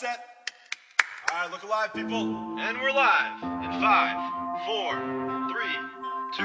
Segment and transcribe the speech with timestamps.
[0.00, 0.24] set.
[1.30, 2.56] All right, look alive, people.
[2.58, 4.16] And we're live in five,
[4.64, 4.96] four,
[5.52, 5.76] three,
[6.34, 6.44] two.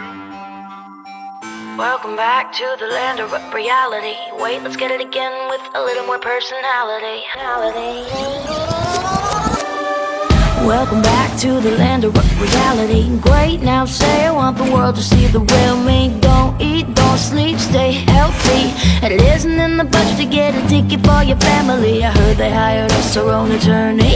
[1.77, 4.17] Welcome back to the land of reality.
[4.43, 7.23] Wait, let's get it again with a little more personality.
[10.67, 13.17] Welcome back to the land of reality.
[13.19, 16.13] Great, now say I want the world to see the real me.
[16.19, 16.44] Don't eat,
[17.17, 18.73] sleep, stay healthy.
[19.05, 22.03] It isn't in the budget to get a ticket for your family.
[22.03, 24.15] I heard they hired us our own attorney.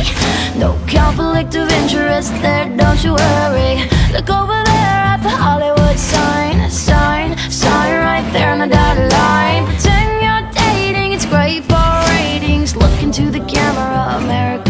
[0.57, 3.75] No conflict of interest there, don't you worry.
[4.11, 9.65] Look over there at the Hollywood sign, sign, sign right there on the dotted line.
[9.65, 12.75] Pretend you're dating, it's great for ratings.
[12.75, 14.68] Look into the camera, America's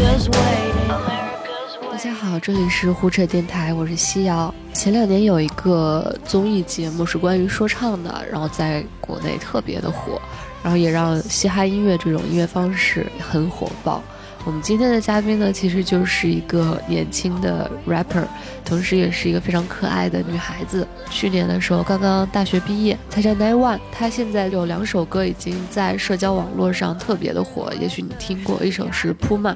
[2.41, 4.53] 这里是胡扯电台，我是西瑶。
[4.73, 10.21] 前两年有一个综艺节目是关于说唱的，然后在国内特别的火，
[10.63, 14.01] 然后也让嘻哈音乐这种音乐方式很火爆。
[14.45, 18.23] 我们今天的嘉宾呢，其实就是一个年轻的 rapper，
[18.63, 20.87] 同时也是一个非常可爱的女孩子。
[21.09, 29.55] 去年的时候刚刚大学毕业，她叫 Nine One，她现在有两首歌已经在社交网络上特别的火，也许你听过，一首是 Puma。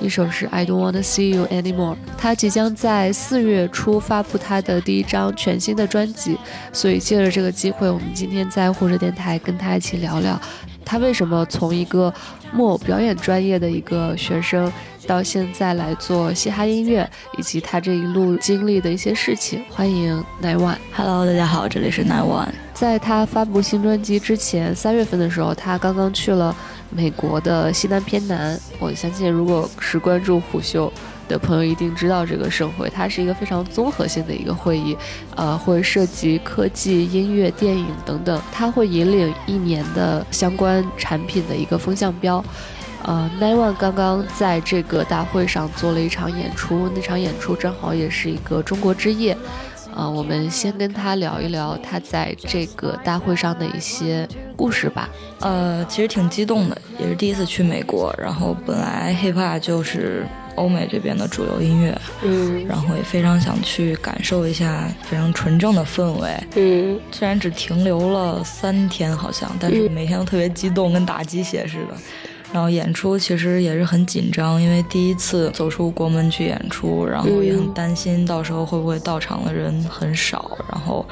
[0.00, 1.96] 一首是 I Don't Wanna See You Anymore。
[2.16, 6.36] 他即将在四月初发布他的第一张全新的专辑，
[6.72, 10.40] 所以借着这个机会，我们今天在护士电台跟他一起聊聊，
[10.84, 12.12] 他为什么从一个
[12.52, 14.72] 木偶表演专业的一个学生，
[15.06, 19.62] 到现在来做嘻哈音乐，以及他这一路经历的一些事情。
[19.70, 20.76] 欢迎 Nine One。
[20.94, 22.48] Hello，大家好，这里是 Nine One。
[22.72, 26.54] 在他发布新专辑之前，三月份的时候，他刚刚去了
[26.90, 28.58] 美国的西南偏南。
[28.78, 30.92] 我相信，如果是关注虎嗅
[31.28, 34.96] 的朋友，一定知道这个盛会，它是一个非常综合性的一个会议，
[35.36, 38.40] 呃，会涉及科技、音乐、电影等等。
[38.50, 42.42] 它会引领一年的相关产品的一个风向标。
[43.04, 49.36] 呃，Nine One 刚刚在这个大会上做了一场演出，那场演出正好也是一个中国之夜。
[49.98, 54.26] 呃，我们先跟他聊一聊他在这个大会上的一些
[54.56, 55.08] 故事吧。
[55.40, 58.14] 呃，其实挺激动的，也是第一次去美国。
[58.16, 66.30] 然后本来 hiphop 就是欧美这边的主流音乐，嗯然后也非常想去感受一下非常纯正的氛围。
[66.54, 71.96] 嗯虽然只停留了三天，好像，但是每天都特别激动，跟打鸡血似的。
[72.52, 81.06] 然后演出其实也是很紧张，因为第一次走出国门去演出，然后也很担心到时候会不会到场的人很少，然后，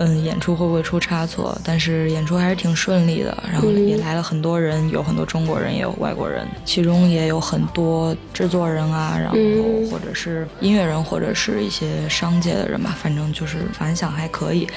[0.00, 1.58] 嗯，演出会不会出差错？
[1.64, 9.36] 但是演出还是挺顺利的，然后也来了很多人，有很多中国人，也有外国人，其中也有很多制作人啊，然后
[9.90, 14.68] 或者是音乐人，或者是一些商界的人吧，反正就是反响还可以。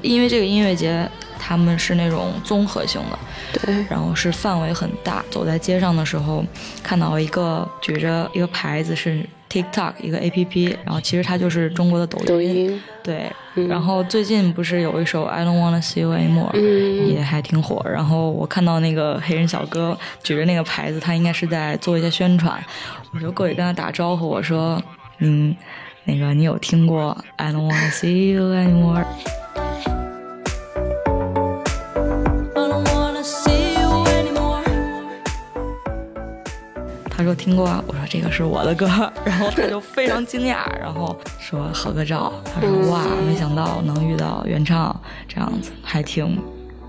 [0.00, 1.10] 因为这个音乐节
[1.40, 3.18] 他们是那种综合性的，
[3.60, 5.24] 对，然后是范围很大。
[5.28, 6.44] 走在街上的时候，
[6.84, 12.26] 看到一个举着一个牌子是 TikTok 一个 APP，然后其实它就是中国的抖音。
[12.26, 17.84] 抖音，对，嗯然后最近不是有一首 I Don't Wanna See You Anymore，、嗯也还挺火。
[17.88, 22.62] 然后我看到那个黑人小哥举着那个牌子，他应该是在做一些宣传，
[23.14, 24.82] 我就过去跟他打招呼，我说
[25.20, 25.56] ：“嗯，
[26.04, 29.04] 那个你有听过 I Don't Wanna See You Anymore？”
[37.18, 38.86] 他说听过啊，我说这个是我的歌，
[39.26, 42.32] 然后他就非常惊讶，然后说合个照。
[42.44, 44.94] 他说哇，没想到能遇到原唱
[45.26, 46.38] 这样子，还挺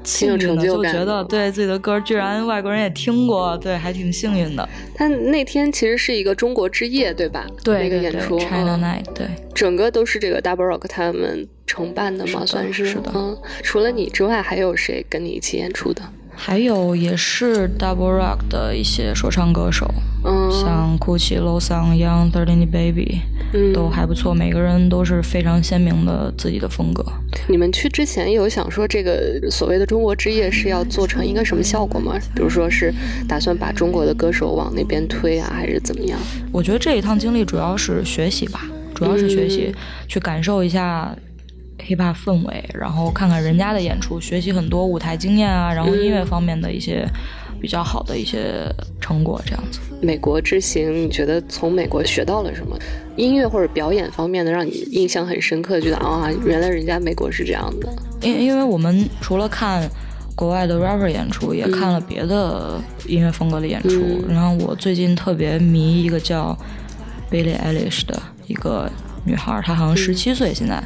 [0.04, 4.70] 幸运的，就感觉得对自己的歌居然外国人也听过，对，还挺幸运的。
[4.94, 7.48] 他那天其实是一个中国之夜，对吧？
[7.64, 9.28] 对那个演出对，China 嗯 Night，对。
[9.56, 16.04] 整个都是这个 Double Rock 他们承办的嘛，算是的嗯，除了你之外，还有谁跟你一起演出的？
[16.42, 19.86] 还有也是 Double Rock 的一些说唱歌手，
[20.24, 23.20] 嗯，像 Gucci、Low Song、Young、Thirteen Baby，
[23.54, 27.06] 嗯都还不错，每个人都是非常鲜明的自己的风格。
[27.48, 32.18] 你们去之前有想说这个所谓的中国之夜是要做成一个什么效果吗？
[32.34, 32.94] 比如说是
[33.28, 36.18] 打算把中国的歌手往那边推啊，还是怎么样？
[36.52, 38.62] 我觉得这一趟经历主要是学习吧，
[38.96, 39.76] 主要是学习，
[40.08, 41.14] 去感受一下
[41.88, 47.08] hiphop 氛围，然后看看人家的演出，学习很多舞台经验啊，然后音乐方面的一些
[47.60, 48.66] 比较好的一些
[49.00, 49.80] 成果，这样子。
[50.02, 52.78] 美国之行，你觉得从美国学到了什么？
[53.16, 57.90] 音乐或者表演方面的，让你印象很深刻，觉得啊，原来人家美国是这样的。
[58.22, 59.90] 因因为我们除了看
[60.36, 63.90] 国外的 rapper 演出，也看了别的音乐风格的演出。
[63.90, 66.58] 嗯然后我最近特别迷一个叫
[67.30, 68.90] Billie Eilish 的一个
[69.26, 70.82] 女孩，她好像十七岁现在。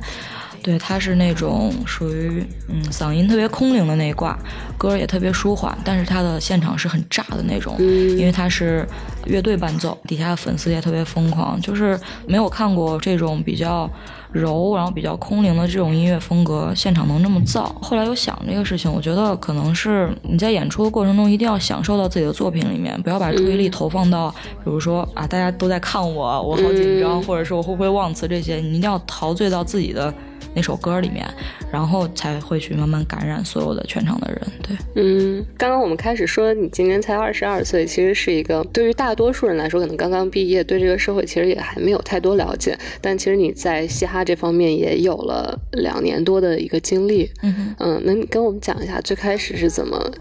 [0.63, 4.39] 对，他是那种属于嗯嗓音特别空灵的那一挂，
[4.77, 8.88] 歌也特别舒缓，但是他的现场是很炸的那种，嗯因为他是
[9.25, 13.89] 乐队伴奏，底下的粉丝也特别疯狂，就是没有看过这种比较
[14.31, 17.63] 柔，然后比较空灵的这种音乐风格，现场能那么燥。
[17.81, 24.30] 后来有想这个事情，我觉得可能是你在演出的过程中一定要享受到自己的作品里面，不要把注意力投放到，
[24.63, 30.13] 比如说啊大家都在看我，我好紧张，或者说我会不会忘词这些，你一定要陶醉到自己的。
[30.56, 31.26] 那首歌里面，
[31.72, 34.42] 然后才会去慢慢感染所有的全场的人。
[34.62, 42.78] 对，嗯，刚刚我们开始说你今年才二十二岁，其实是一个对于大多数人来说，可能刚刚毕业，对这个社会其实也还没有太多了解。
[43.02, 47.30] 但其实你在嘻哈这方面也有了两年多的一个经历。
[47.42, 50.12] 嗯嗯，能跟我们讲一下最开始是怎么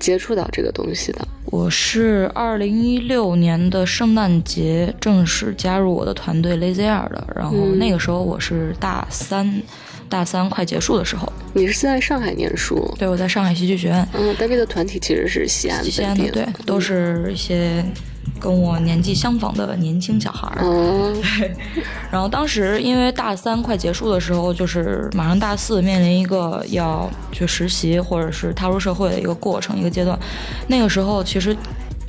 [0.00, 1.20] 接触到这个东西的？
[1.44, 9.62] 我是二零一六年的圣诞节正式加入我的团队 Lazy Air 的，然后嗯那个时候我是大三，
[10.08, 12.92] 大三快结束的时候，你是在上海念书？
[12.98, 17.84] 对我在上海戏剧学院，嗯，单位的团体其实是西安西安的，对，都是一些
[18.40, 20.64] 跟我年纪相仿的年轻小孩儿。
[20.64, 21.14] 哦，
[22.10, 30.18] 然后当时因为大三快结束的时候，就是马上大四面临一个要去实习或者是踏入社会的一个过程一个阶段，
[30.68, 31.54] 那个时候其实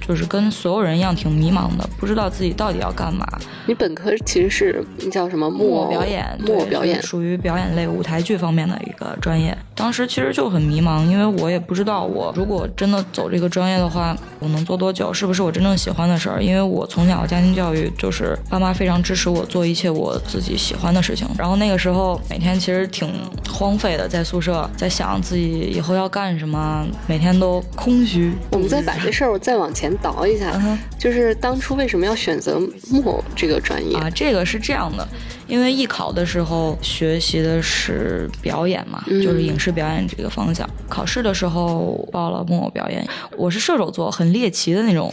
[0.06, 3.25] 就是跟所有人一样挺迷茫的，不知道自己到底要干嘛。
[3.68, 7.01] 你本科其实是叫什么木偶表演，对木偶表演。
[7.01, 9.57] 属于表演类舞台剧方面的一个专业。
[9.75, 16.42] 当时其实就很迷茫，因为我也不知道我如果真的走这个专业的话，我能做多久，是不是我真正喜欢的事儿？
[16.42, 21.27] 因为我从小家庭教育就是爸妈非常支持我做一切我自己喜欢的事情。
[21.38, 23.12] 然后那个时候每天其实挺
[23.50, 28.33] 荒废的，在宿舍在想自己以后要干什么，每天都空虚。
[28.51, 32.59] 我们再把这事儿再往前倒一下，嗯就是当初为什么要选择
[32.91, 33.97] 木偶这个专业？
[33.97, 35.07] 啊，这个是这样的，
[35.47, 40.69] 因为艺考的时候学习的是表演嘛，嗯就是影视表演这个方向。
[40.88, 43.05] 考试的时候报了木偶表演，
[43.38, 45.11] 我是射手座，很猎奇的那种，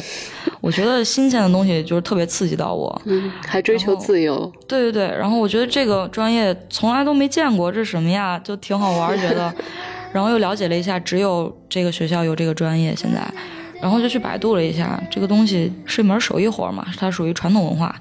[0.60, 3.00] 我觉得新鲜的东西就是特别刺激到我。
[3.06, 4.52] 嗯，还追求自由。
[4.66, 8.38] 对对对，然后我觉得这个专业从来都没见过，这是什么呀？
[8.44, 9.52] 就挺好玩儿，觉得。
[10.10, 13.20] 然后又了解了一下，只有这个学校有这个专业现在，
[13.80, 17.94] 然后就去百度了一下，这个东西是一门手艺活嘛，它属于传统文化，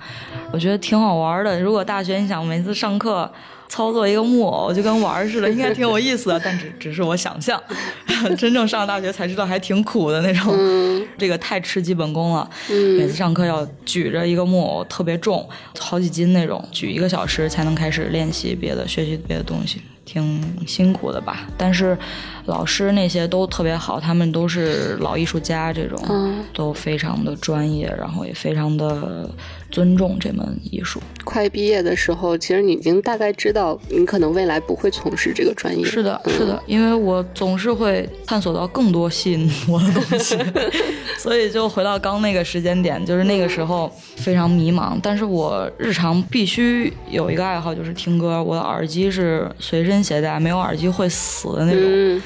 [0.51, 1.59] 我觉得挺好玩的。
[1.59, 3.31] 如果大学你想每次上课
[3.69, 7.61] 操作一个木偶，就跟玩儿似的，应该挺有意思的， 但只只是我想象，
[8.37, 11.05] 真正上了大学才知道还挺苦的那种，嗯。
[11.17, 12.49] 这个太吃基本功了。
[12.69, 12.97] 嗯。
[12.97, 15.47] 每次上课要举着一个木偶，特别重，
[15.79, 21.47] 好几斤那种，举一个小时才能开始练习别的、学习别的东西，挺辛苦的吧？
[21.57, 21.97] 但是
[22.45, 26.43] 老师那些都特别好，他们都是老艺术家，这种、嗯。
[26.53, 29.29] 都非常的专业，然后也非常的
[29.69, 31.01] 尊重这门艺术。
[31.23, 35.85] 快毕业的时候，其实你已经大概知道你可能未来不会从事这个专业。
[35.85, 40.37] 是的，嗯是的，因为我总是会探索到更多吸引我的东西，
[41.19, 44.97] 所以就回到刚那个时间点，就是那个时候非常迷茫。
[45.03, 48.41] 但是我日常必须有一个爱好，就是听歌。
[48.41, 51.81] 我的耳机是随身携带，没有耳机会死的那种。
[51.83, 52.21] 嗯，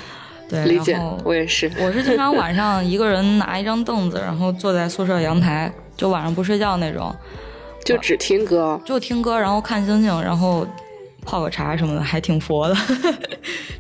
[0.52, 1.72] 对，理解我也是。
[1.80, 7.16] 我是经常晚上一个人拿一张凳子，然后坐在宿舍阳台，就晚上不睡觉那种，
[7.86, 8.80] 就只听歌。
[8.84, 10.68] 就听歌，然后看星星，然后
[11.26, 12.76] 泡个茶什么的，还挺佛的。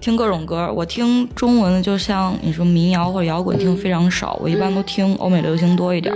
[0.01, 4.35] 听各种歌，我听中文的，就像你说民谣或者摇滚，听非常少。
[4.41, 6.11] 我一般都听欧美流行多一点。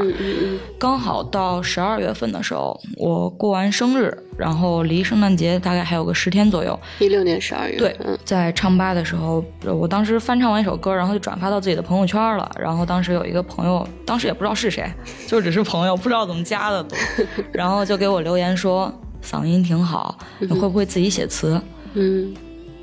[0.80, 6.78] 刚好到十二月份的时候，我过完生日，然后离圣诞节大概还有个十天左右。
[7.00, 7.78] 一六年十二月。
[7.78, 12.50] 对嗯，在唱吧的时候，我当时翻唱完一首歌，然后就转发到自己的朋友圈了。
[12.60, 14.92] 然后当时有一个朋友，当时也不知道是谁，
[15.28, 16.96] 就只是朋友，不知道怎么加的都，
[17.54, 18.92] 然后就给我留言说
[19.24, 21.62] 嗓音挺好，你会不会自己写词？
[21.94, 22.34] 嗯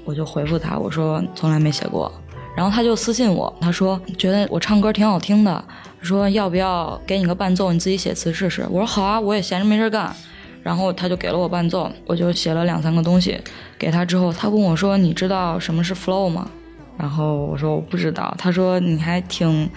[0.05, 2.11] 我就回复他，我说从来没写过。
[2.57, 5.65] 然后他就私信我，他说觉得我唱歌挺好听的，
[6.03, 8.67] 说要不要给你个伴奏，你自己写词试试。
[8.69, 10.15] 我说好啊，我也闲着没事干。
[10.63, 13.41] 然后他就给了我伴奏，我就写了两三个东西
[13.77, 16.49] 给他之后，他问我说你知道什么是 flow 吗？
[16.97, 18.33] 然后我说我不知道。
[18.39, 19.69] 他说你还挺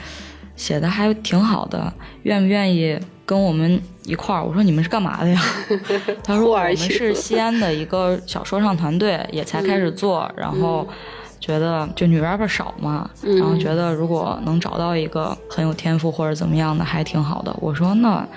[0.55, 1.91] 写的还挺好的，
[2.24, 4.44] 愿不愿意跟我们一块儿？
[4.44, 5.41] 我说你们是干嘛的呀？
[6.24, 10.88] 他说我们是西安的一个小说唱团队，也才开始做，然后
[11.39, 17.55] 觉得就女 rapper 少嘛，嗯然后觉得如果能找到一个很有天赋或者怎么样的，还挺好的。
[17.60, 18.27] 我说那。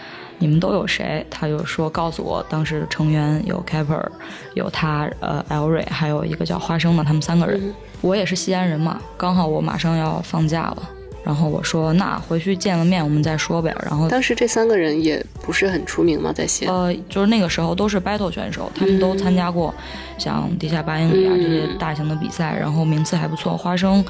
[0.40, 1.26] 你们都有谁？
[1.28, 4.06] 他就说告诉我，当时成员有 Kaper，
[4.54, 7.74] 有他，呃，L 瑞，还有一个叫花生的，他们三个人。
[8.02, 10.88] 我也是西安人嘛，刚好我马上要放假了，
[11.28, 13.70] 然后我说那回去见了面我们再说呗。
[13.82, 16.74] 然后当时这三个人也不是很出名嘛，在西安。
[16.74, 19.74] 呃，就是那个时候都是 battle 选手，他们都参加过
[20.16, 23.54] 像地下八英里啊嗯这些大型的比赛，然后名次还不错。
[23.54, 24.02] 花生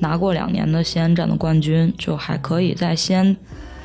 [0.00, 3.36] 拿过两年的西安站的冠军，就还可以在西安。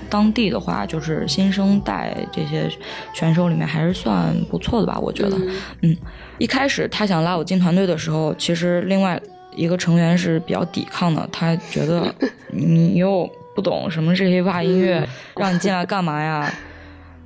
[0.09, 2.67] 当地的话，就是新生代这些
[3.13, 5.37] 选手里面还是算不错的吧，我觉得。
[5.83, 5.95] 嗯，
[6.39, 9.21] 一开始他想拉我进团队的时候，其实另外
[9.55, 12.13] 一个成员是比较抵抗的，他觉得
[12.49, 16.53] 你又不懂什么是 hiphop 音乐，让你进来干嘛呀？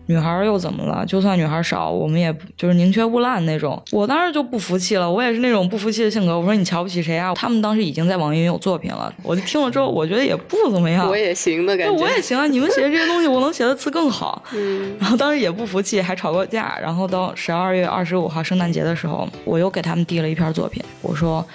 [0.06, 1.06] 女孩儿又怎么了？
[1.06, 3.82] 就算女孩儿少，我们也就是宁缺毋滥那种。
[3.92, 6.38] 我当时就不服气了，我也是那种不服气的性格。
[6.38, 7.34] 我说你瞧不起谁啊？
[7.36, 11.08] 他们当时已经在网易云有作品了，我就听了之后，我觉得也不怎么样。
[11.08, 12.46] 我也行的感，觉，我也行啊！
[12.46, 14.44] 你们写的这些东西，我能写的词更好。
[14.54, 16.78] 嗯然后当时也不服气，还吵过架。
[16.82, 21.46] 然后到十二月二十五号圣诞节的时候，我又给他们递了一篇作品，我说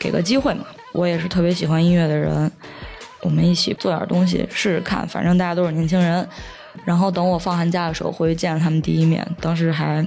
[0.00, 2.50] 给个机会嘛，我也是特别喜欢音乐的人，
[3.20, 6.26] 我们一起做点东西试试看，反正大家都是年轻人。
[6.84, 10.06] 然后等我放寒假的时候回去见了他们第一面，当时还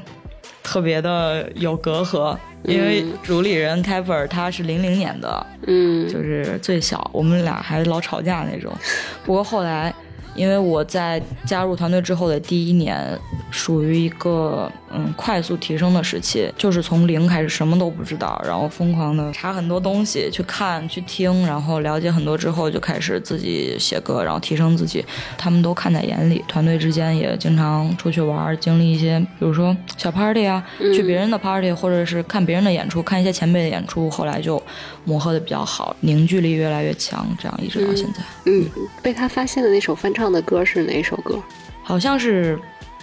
[0.64, 8.72] 特别的有隔阂，因为主理人开本他是零零年的，嗯就是最小，我们俩还老吵架那种。
[9.26, 9.94] 不过后来，
[10.36, 25.04] 因为我在加入团队之后的第一年，属于一个嗯快速提升的时期，就是从零开始什么都不知道，然后疯狂的查很多东西，去看、去听，然后了解很多之后，就开始自己写歌，然后提升自己。
[25.38, 34.62] 他们都看在眼里，团队之间也经常出去玩，经历一些，比如说小 party 啊，去别人的 party，或者是看别人的演出，看一些前辈的演出，后来就
[35.06, 38.20] 磨合的比较好，凝聚力越来越强，这样一直到现在。
[38.46, 38.66] 嗯，
[39.02, 41.42] 被他发现的那首翻唱的歌是哪首歌？
[41.84, 42.58] 好像是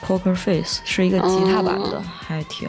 [0.04, 2.02] Poker Face，是一个吉他版的，哦。
[2.20, 2.68] 还挺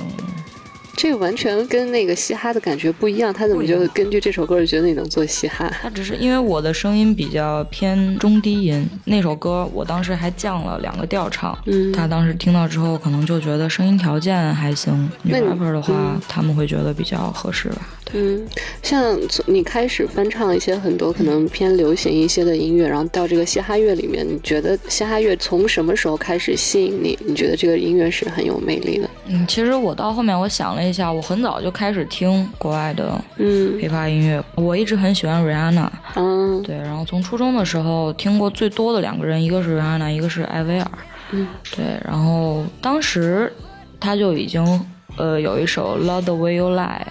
[1.00, 5.72] 这个完全跟那个嘻哈的感觉不一样，他怎么就根据这首歌就觉得你能做嘻哈？
[5.82, 11.58] 他只是因为我的声音比较偏中低音，那首歌我当时还降了两个调唱。
[11.68, 15.10] 嗯他当时听到之后，可能就觉得声音条件还行。
[15.24, 17.88] 女 rapper 的话，嗯他们会觉得比较合适吧。
[18.12, 18.46] 嗯，
[18.84, 27.18] 像从你开始翻唱一些很多可能偏流行一些的音乐，然后到这个嘻哈乐里面，你觉得嘻哈乐从什么时候开始吸引你？
[27.26, 29.10] 你觉得这个音乐是很有魅力的？
[29.28, 35.88] 嗯，其实我到后面我想了一下，我很早就开始听国外的嗯 hiphop 音乐，我一直很喜欢 Rihanna。
[36.16, 40.92] 嗯对，然后从初中的时候听过最多的两个人，一个是 Rihanna，一个是艾薇儿。
[41.32, 43.54] 嗯，对，然后当时
[44.00, 44.86] 他就已经
[45.18, 47.02] 呃有一首《Love the Way You Lie》，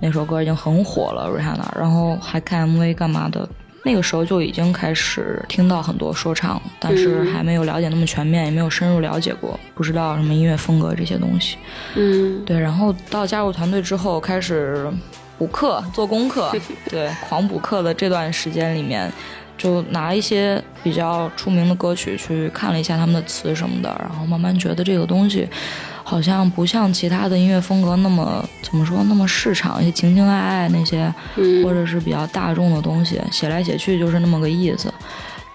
[0.00, 3.48] 那首歌已经很火了，Rihanna，然后还看 MV 干嘛的。
[3.82, 11.56] 那个时候就已经开始听到很多说唱，但是还没有了解那么全面，也没有深入了解过，不知道什么音乐风格这些东西。
[11.94, 14.86] 嗯对，然后到加入团队之后，开始
[15.38, 16.52] 补课、做功课，
[16.90, 19.10] 对，狂补课的这段时间里面，
[19.56, 25.48] 就拿一些比较出名的歌曲去看了一下他们的词什么的，然后慢慢觉得这个东西
[26.02, 34.92] 好像不像其他的音乐风格那么怎么说那么市场，一些情情爱爱那些，嗯或者是比较大众的东西，写来写去就是那么个意思。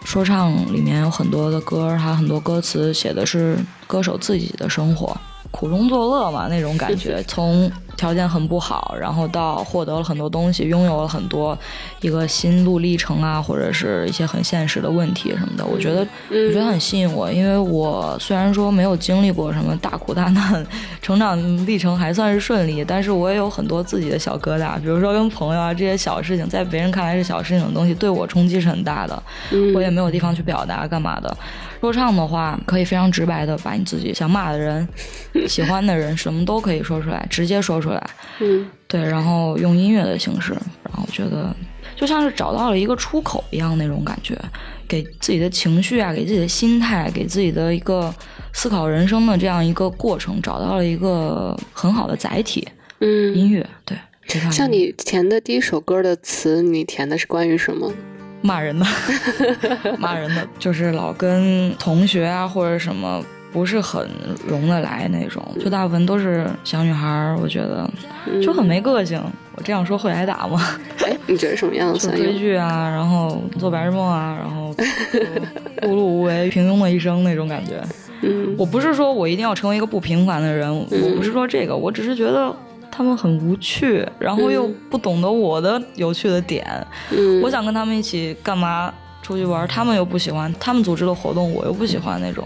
[0.03, 5.17] 说唱里面有很多的歌，还有很多歌词写的是歌手自己的生活，
[5.49, 7.23] 苦中作乐嘛那种感觉。
[7.27, 11.57] 从条件很不好，然后到获得了很多东西，拥有了很多
[12.01, 20.65] 一个心路历程啊，或者是一些很现实的问题什么的，我觉得我觉得很吸引我，因为我虽然说没有经历过什么大苦大难，
[21.01, 29.23] 成长历程还算是顺利，但是我也有很多自己的小疙瘩，比如说跟朋友啊这些小事情，在别人看来是小事情的东西，对我冲击是很大的，
[29.73, 31.35] 我也没有地方去表达干嘛的。
[31.81, 34.87] 说唱的话，可以非常直白的把你自己想骂的人、
[35.47, 38.09] 喜欢的人，什么都可以说出来，直接说出来。
[38.39, 41.53] 嗯对，然后用音乐的形式，然后我觉得
[41.95, 44.37] 就像是找到了一个出口一样那种感觉，
[44.87, 48.13] 给自己的情绪啊，给自己的心态，给自己的一个
[48.53, 52.67] 思考人生的这样一个过程，找到了一个很好的载体。
[52.99, 53.97] 嗯，音乐，对，
[54.51, 57.91] 像你填的第一首歌的词，你填的是关于什么？
[58.41, 58.85] 骂人的，
[59.97, 63.23] 骂人的，就是老跟同学啊或者什么
[63.55, 64.05] 不是很
[64.45, 67.89] 融得来那种，就大部分都是小女孩儿，我觉得
[68.43, 69.17] 就很没个性。
[69.55, 70.61] 我这样说会挨打吗？
[71.05, 72.17] 哎，你觉得什么样子就？
[72.21, 74.83] 追剧啊，然后做白日梦啊，然后就
[75.87, 77.81] 碌碌无为、平庸的一生那种感觉。
[78.23, 82.53] 嗯我不是说我一定要成为一个不平凡的人，我不是说这个，我只是觉得
[82.91, 86.65] 他们很无趣，然后又不懂得我的有趣的点。
[87.11, 92.45] 嗯，我想跟他们一起干嘛出去玩，他们又不喜欢，他们组织的活动我又不喜欢那种，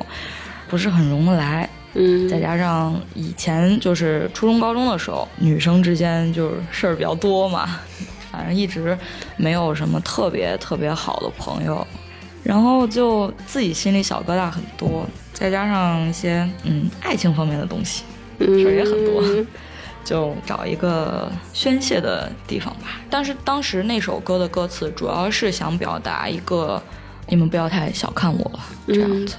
[0.69, 1.67] 不是很融得来。
[1.95, 7.79] 嗯再加上以前就是初中、高中的时候，女生之间就是事儿比较多嘛，
[8.31, 8.95] 反正一直
[9.37, 11.85] 没有什么特别特别好的朋友，
[12.43, 18.03] 然后就自己心里小疙瘩很多，再加上一些嗯爱情方面的东西，
[18.37, 19.23] 事儿也很多，
[20.05, 23.01] 就找一个宣泄的地方吧。
[23.09, 26.79] 但是当时那首歌的歌词主要是想表达一个，
[27.27, 29.35] 你们不要太小看我这样子。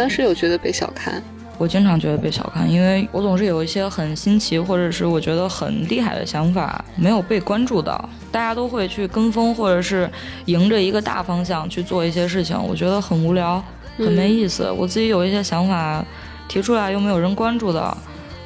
[0.00, 1.22] 当时有觉得被小看，
[1.58, 10.10] 我经常觉得被小看，因为我总是有一些很新奇或者是我觉得很厉害的想法没有被关注到，大家都会去跟风或者是
[10.46, 13.62] 迎着一个大方向去做一些事情，我觉得很无聊，
[13.98, 14.70] 很没意思。
[14.70, 16.02] 我自己有一些想法
[16.48, 17.94] 提出来又没有人关注的，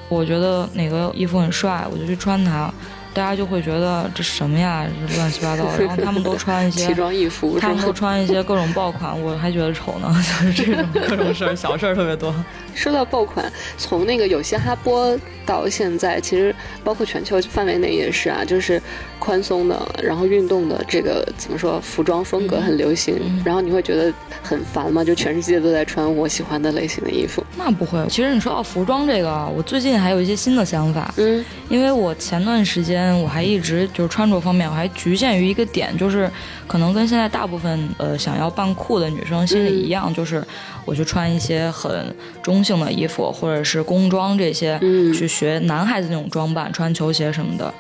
[0.09, 2.69] 我觉得哪个衣服很帅，我就去穿它。
[3.15, 5.65] 大家就会觉得这什么呀，这乱七八糟。
[5.79, 10.13] 然后他们都穿一些奇装异服，他们都穿一些各种爆款，我还觉得丑呢。
[10.13, 12.35] 就是这种各种事儿，小事儿特别多。
[12.75, 15.17] 说到爆款，从那个有嘻哈播
[15.47, 18.81] 到现在，其实包括全球范围内也是啊，就是
[19.19, 23.15] 宽松的，然后运动的这个怎么说，服装风格很流行。
[23.45, 24.13] 然后你会觉得
[24.43, 25.05] 很烦吗？
[25.05, 27.45] 就全世界都在穿我喜欢的类型的衣服？
[27.57, 28.05] 那不会。
[28.09, 31.13] 其实你说到服装这个，我最近还有一些新的想法。
[31.17, 33.05] 嗯，因为我前段时间。
[33.15, 36.31] 我还一直就是穿着方面，我还局限于一个点，就是
[36.67, 40.43] 可能跟现在大部分呃想要扮酷的女生心里一样，就是
[40.85, 44.81] 我去穿一些很中性的衣服，或者是工装这些，
[45.15, 47.73] 去学男孩子那种装扮，穿球鞋什么的。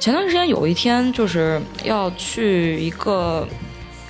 [0.00, 3.46] 前段时间有一天就是要去一个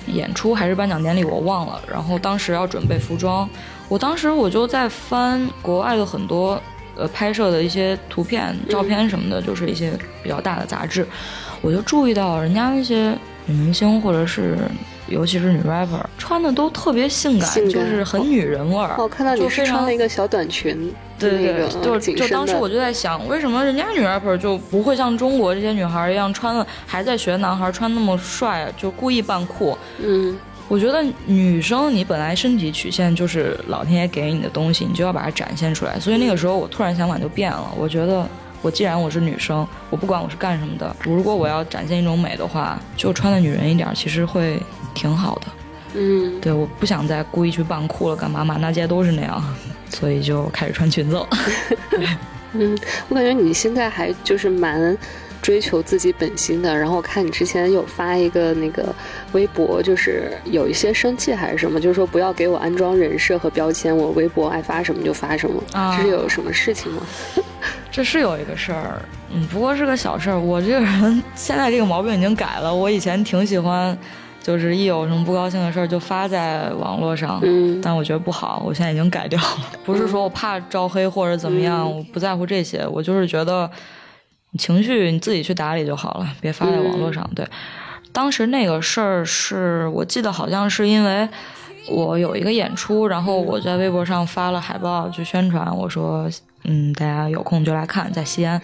[0.07, 1.81] 演出还是颁奖典礼，我忘了。
[1.91, 3.47] 然后当时要准备服装，
[3.89, 6.59] 我当时我就在翻国外的很多。
[6.95, 11.03] 呃，拍摄的一些图片、照片什么的，就是一些比较大的杂志，
[11.59, 14.55] 我就注意到人家那些女明星，或者是
[15.07, 18.95] 尤其是女 rapper，穿的都特别性感，就是很女人味儿。
[18.97, 29.77] 我看到你是穿了一个小短裙，对对对，就就当时我就在想，为什么人家女 rapper 就不会像中国这些女孩一样穿的，还在学男孩穿那么帅，就故意扮酷？
[29.99, 30.35] 嗯。
[30.69, 35.99] 我觉得女生你本来身体曲线就是老天爷给你的东西，你就要把它展现出来。
[35.99, 37.69] 所以那个时候我突然想法就变了。
[37.77, 38.25] 我觉得
[38.61, 44.57] 我既然我是女生，我不管我是干什么的，如果我要展现一种美的话，就穿的女人一点，其实会
[44.93, 45.47] 挺好的。
[45.95, 48.43] 嗯，对，我不想再故意去扮酷了，干嘛？
[48.43, 49.43] 满大街都是那样，
[49.89, 51.27] 所以就开始穿裙子了。
[52.53, 52.77] 嗯，
[53.09, 54.97] 我感觉你现在还就是蛮。
[55.43, 58.95] 追求自己本心的，然后我看你之前有发一个那个
[59.33, 67.01] 微博，就是有一些生气还是什么，就是说不要给我安装人设和标签，我微博爱发什么就发什么，啊这是有什么事情吗？
[67.91, 69.01] 这是有一个事儿，
[69.33, 70.39] 嗯，不过是个小事儿。
[70.39, 73.97] 我这个人 现在这个毛病已经改了，我以前挺喜欢，
[74.43, 79.57] 就是一有什么不高兴的事儿就发在网络上，嗯，但我觉得不好，我现在已经改掉了。
[79.83, 83.67] 不是说我怕招黑或者怎么样，我不在乎这些，我就是觉得。
[84.55, 87.27] 情绪你自己去打理就好了，别发在网络上。
[87.33, 87.43] 对，
[88.11, 91.27] 当时那个事儿是我记得好像是因为
[91.89, 96.29] 我有一个演出，然后我在微博上发了海报去宣传，我说
[96.65, 98.61] 嗯，大家有空就来看，在西安。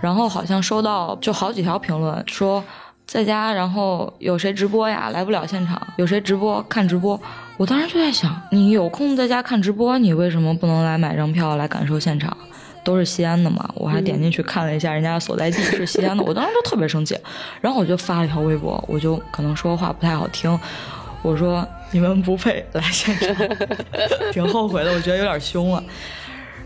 [0.00, 2.64] 然后好像收到就好几条评论说
[3.06, 5.10] 在家，然后有谁直播呀？
[5.10, 7.18] 来不了现场，有谁直播看直播？
[7.56, 12.36] 我当时就在想，你有空在家看直播，你为什么不能来买张票来感受现场？
[12.84, 17.18] 都是西安的嘛，我还点进去看了一下人家所在地是西安的，我当时就特别生气，
[17.60, 20.56] 然后我就发了一条微博，我就可能说话不太好听，
[21.22, 23.46] 我说你们不配来现场，
[24.32, 25.82] 挺后悔的，我觉得有点凶了。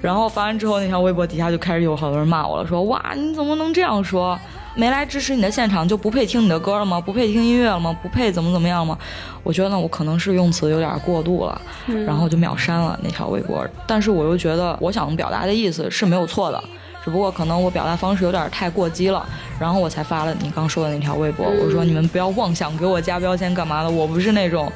[0.03, 4.39] 然后发完之后，那条微博底下就开始有好多人骂我了，说哇你怎么能这样说？
[4.81, 6.99] 没来支持你的现场就不配听你的歌了吗？
[6.99, 7.95] 不配听音乐了吗？
[8.03, 8.97] 不配怎么怎么样吗？
[9.43, 11.61] 我觉得我可能是用词有点过度了，
[12.07, 13.63] 然后就秒删了那条微博。
[13.87, 16.65] 但是我又觉得我想表达的意思是没有错的，
[17.05, 19.23] 只不过可能我表达方式有点太过激了，
[19.59, 21.47] 然后我才发了你刚说的那条微博。
[21.47, 24.73] 我说你们不要妄想给我加标签干嘛的，我不是那种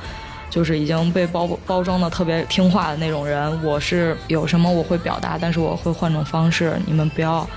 [0.51, 7.49] 就是已经被包包装的特别听话的那种人，我是有什么我会表达，但是我会换种方式，你们不要。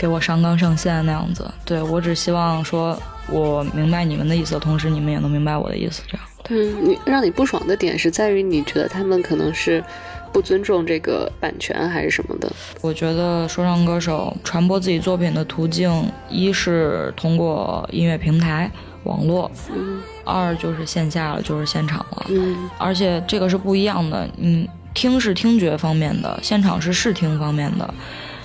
[0.00, 6.26] 给我上纲上线那样子，对我只希望说，我明白你们的意思的同时，你们也能明白我的意思，这样。
[6.42, 9.84] 对你让你不爽的点是在于你觉得他们可能是
[10.32, 12.50] 不尊重这个版权还是什么的？
[12.80, 18.70] 我觉得说唱歌手传播自己作品的途径，一是通过音乐平台、
[19.04, 27.94] 网络，嗯，二就是线下了，就是现场了，嗯，而且这个是不一样的，嗯，听是听觉方面的，现场是视听方面的。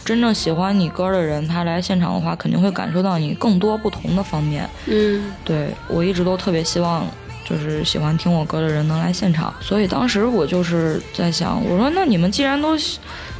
[0.05, 4.69] 真正喜欢你歌的人，他来现场的话，肯定会感受到你更多不同的方面。
[4.85, 7.03] 嗯，对我一直都特别希望，
[7.43, 9.51] 就是喜欢听我歌的人能来现场。
[9.59, 12.77] 所以当时我就是在想，我说那你们既然都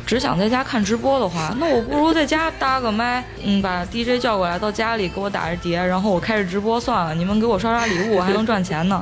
[0.07, 7.13] 只想在家看直播的话，那我不如在家搭个麦，嗯，把 DJ 叫过来到家里给我打着碟，然后我开着直播算了。
[7.13, 8.99] 你们给我刷刷礼物，我还能赚钱呢。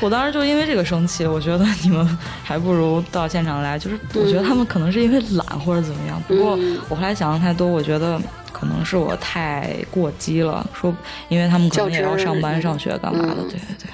[0.00, 3.78] 我当时就因为这个生气，我觉得你们还不如到现场来。
[3.78, 6.58] 就是我觉得他们可能是因为懒或者怎么样，不过
[6.88, 8.20] 我后来想的太多，我觉得
[8.52, 10.66] 可能是我太过激了。
[10.72, 10.94] 说
[11.28, 13.90] 因为他们可能也要上班上学干嘛的，对对对。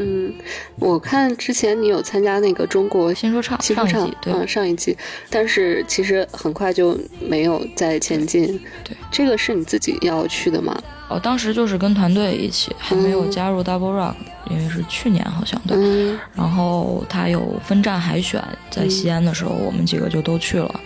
[0.00, 0.32] 嗯，
[0.76, 4.96] 我看之前你有参加那个中国新说唱新说唱上一季，对嗯，上一季，
[5.28, 8.46] 但是其实很快就没有再前进。
[8.82, 10.76] 对，这个是你自己要去的吗？
[11.08, 14.14] 哦，当时就是跟团队一起，还没有嗯加入 Double Rock，、
[14.48, 15.76] 因为是去年好像对。
[15.76, 20.80] 嗯然后他有分站海选，在西安的时候，我们几个就都去了。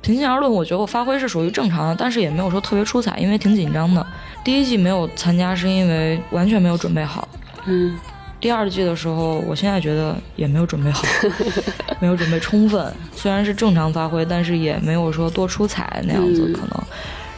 [0.00, 4.04] 平心而论，我觉得我发挥是属于正常的，但是也没有说特别出彩，因为挺紧张的。
[4.42, 7.28] 第一季没有参加，是因为完全没有准备好。
[7.66, 7.96] 嗯
[8.42, 11.04] 第二季的时候，我现在觉得也没有准备好，
[12.00, 12.92] 没有准备充分。
[13.14, 16.84] 虽然是正常发挥，但是也没有说多出彩那样子嗯可能。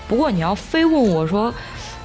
[0.09, 1.53] 不过你要非问我说，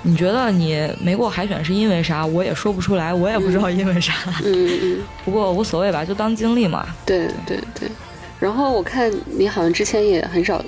[0.03, 2.25] 你觉得你没过海选是因为啥？
[2.25, 4.13] 我也说不出来，我也不知道因为啥。
[4.43, 6.85] 嗯嗯，不过无所谓吧，就当经历嘛。
[7.05, 7.89] 对对对。
[8.37, 10.61] 然后我看你好像之前也很少，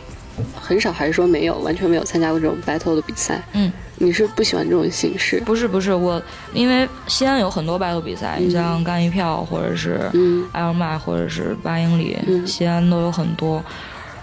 [0.55, 3.41] 很少还是说没有，完全没有参加过这种 battle 的比赛。
[3.51, 3.69] 嗯，
[4.01, 5.39] 你是不喜欢这种形式？
[5.45, 6.21] 不是不是，我
[6.53, 13.63] 因为西安有很多 battle 比赛，你像干一票或者是嗯艾尔麦或者是八英里，嗯西安都有很多。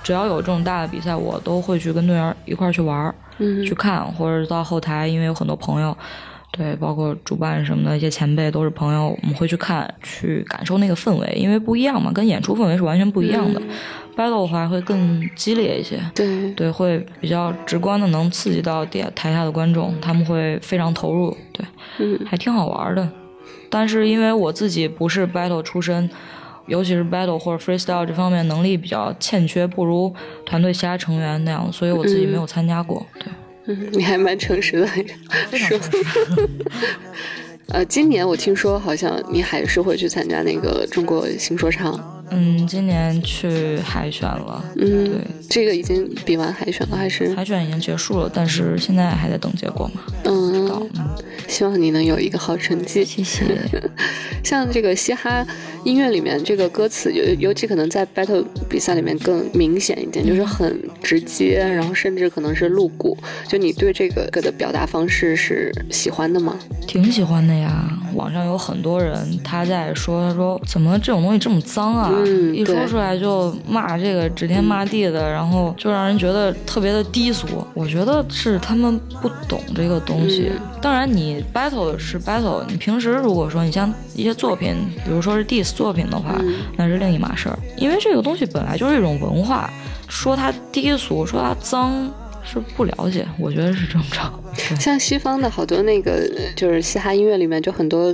[0.02, 3.14] 只要有这种大的比赛，我都会去跟队员一块儿去玩儿。
[3.40, 5.96] 嗯去看，或者到后台，因为有很多朋友，
[6.50, 13.62] 对，包括主办什么的一些前辈都是朋友，我们会去看，去感受那个氛围，因为不一样嘛，跟演出氛围是完全不一样的。
[14.18, 21.64] Battle 的话会更激烈一些，对对，会比较直观的能刺激到底台下的观众，他们会非常投入，对，
[22.00, 23.08] 嗯还挺好玩的。
[23.70, 26.10] 但是因为我自己不是 battle 出身，
[26.66, 30.12] 尤其是 battle 或者 freestyle 这方面能力比较欠缺，不如
[30.44, 33.06] 团队其他成员那样，所以我自己没有参加过。
[33.20, 33.28] 对，
[33.66, 34.86] 嗯， 你还蛮诚实的，
[35.48, 36.48] 非常诚实。
[37.68, 50.02] 呃，今年我听说好像你还是会去参加那个中国新说唱，嗯，今年去海选了，嗯对，这个已经比完海选了，还是海选已经结束了，但是现在还在等结果嘛。
[50.24, 50.90] 嗯，嗯，
[51.46, 53.04] 希望你能有一个好成绩。
[53.04, 53.44] 谢谢。
[54.44, 55.44] 像这个嘻哈
[55.84, 63.16] 音乐里面，这个歌词尤尤其可能在 battle 比赛里面更明显一点，就是很直接，然后甚至可能是露骨。
[63.48, 66.56] 就你对这个歌的表达方式是喜欢的吗？
[66.86, 72.17] 挺喜欢的呀，网上有很多人他在说，他说怎么这种东西这么脏啊？
[72.24, 77.46] 嗯一说出来就骂这个指天骂地的，然后就让人觉得特别的低俗。
[77.74, 80.50] 我觉得是他们不懂这个东西。
[80.50, 87.58] 嗯当然，你 battle 是 battle，你平时如果说你像一些作品，比如说是 diss 作品的话，嗯那是另一码事儿。
[87.76, 89.68] 因为这个东西本来就是一种文化，
[90.08, 92.08] 说它低俗，说它脏。
[92.50, 94.32] 是不了解，我觉得是正常。
[94.56, 96.26] 对像西方的好多那个
[96.56, 98.10] 就是嘻哈音乐里面，就很多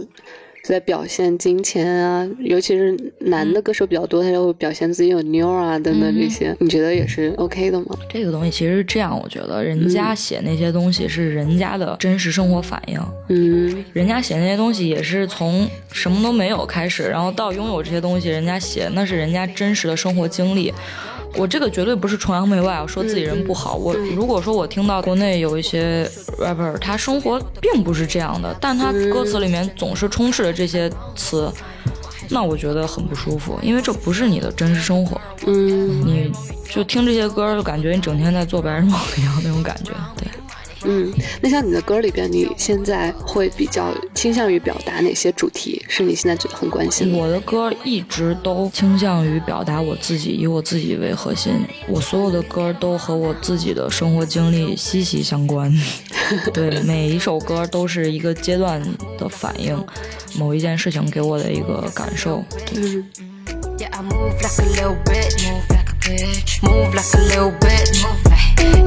[0.64, 6.56] 在表现金钱啊，尤其是男的歌手比较多，他就会表现自己有妞啊等等这些。
[6.58, 7.96] 你觉得也是 OK 的吗？
[8.08, 12.98] 这个东西其实是这样，我觉得人家写那些东西是人家的真实生活反应，
[13.28, 20.72] 嗯人家写那些东西也是从什么都没有开始，然后到拥有这些东西，人家写那是人家真实的生活经历。
[21.36, 23.74] 我这个绝对不是崇洋媚外，啊说自己人不好。
[23.74, 31.52] 我如果说我听到国内有一些 rapper，他生活并不是这样的，但他歌词里面总是充斥着这些词，
[32.30, 35.20] 那我觉得很不舒服，因为这不是你的真实生活。
[35.46, 36.32] 嗯你
[36.70, 39.92] 就听这些歌，就感觉你整天在做白日梦一样那种感觉。
[40.16, 40.26] 对，
[40.84, 41.12] 嗯。
[41.40, 45.84] 那像你的歌里边，你现在会比较倾向于表达哪些主题？
[45.88, 47.18] 是你现在觉得很关心的？
[47.18, 51.52] 我的歌一直都倾向于表达我自己，以我自己为核心。
[51.88, 55.72] 我所有的歌都和我自己的生活经历息息相关。
[56.54, 58.82] 对，每一首歌都是一个阶段
[59.18, 59.76] 的反应，
[60.38, 62.42] 某一件事情给我的一个感受。
[62.74, 63.04] 嗯
[63.76, 65.48] Yeah, I move like a little bitch.
[65.48, 66.62] Move like a bitch.
[66.62, 68.02] Move like a little bitch.
[68.02, 68.33] Move like.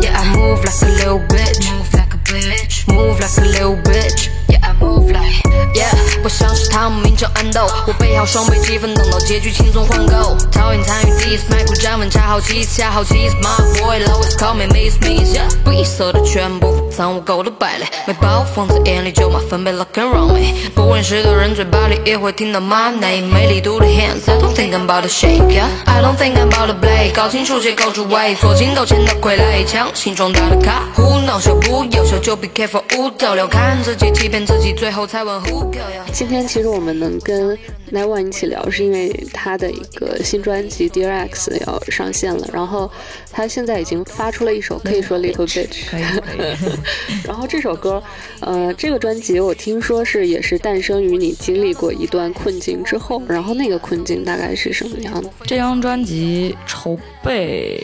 [0.00, 1.70] Yeah, I move like a little bitch.
[1.72, 2.87] Move like a bitch.
[2.88, 4.28] Move like a little bitch.
[4.48, 5.42] Yeah, I move like.
[5.74, 10.37] Yeah，不像是他们明争暗斗，我备好双倍积分，等到结局轻松换购。
[10.50, 13.37] 讨厌参与 diss，麦克站稳，恰好其次，恰好其次。
[13.37, 20.51] My boy always call me Miss Miss。Yeah，闭塞的全部覆 藏我够的败类，没包放在眼里就麻烦被 lock and run me。
[20.73, 25.43] 不认识的人嘴巴里也会听到 my name，没力度的 hands，I don't think about to shake。
[25.43, 30.86] Yeah，I don't think about to play，搞清楚结构主位，做进斗前的傀儡，强行壮大的卡。
[30.95, 36.03] 胡闹小不优秀就 be careful，无逗留，看自己欺骗自己，最后才问 who kill you。
[36.12, 37.55] 今天其实我们能跟
[37.91, 42.91] Night One 一起聊，是因为他的一个新专辑《Dear X》要上线了，然后
[43.32, 46.56] 他现在已经发出了一首可以说 Little Bitch，可以可以。
[47.26, 48.02] 然后这首歌，
[48.41, 55.30] 呃，这个专辑我听说是也是诞生于你经历过一段困境之后，然后那个困境大概是什么样的？
[55.45, 57.82] 这张专辑筹备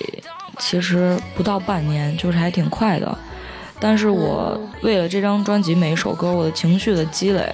[0.60, 3.18] 其实不到半年，就是还挺快的。
[3.80, 7.54] 但是我为了这张专辑每一首歌，我的情绪的积累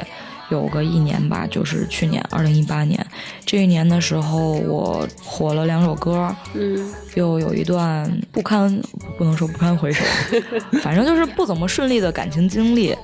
[0.49, 3.05] 有个一年吧，就是去年二零一八年
[3.45, 8.81] 这一年的时候，我火了两首歌，嗯又有一段不堪
[9.17, 10.03] 不能说不堪回首，
[10.81, 12.95] 反正就是不怎么顺利的感情经历。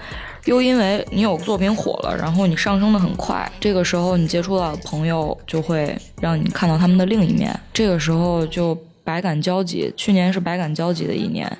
[0.46, 9.92] 又因为你有作品火了，然后你上升的很快，这个时候你接触到的朋友就会让你看到他们的另一面，这个时候就百感交集。
[9.98, 11.52] 去年是百感交集的一年，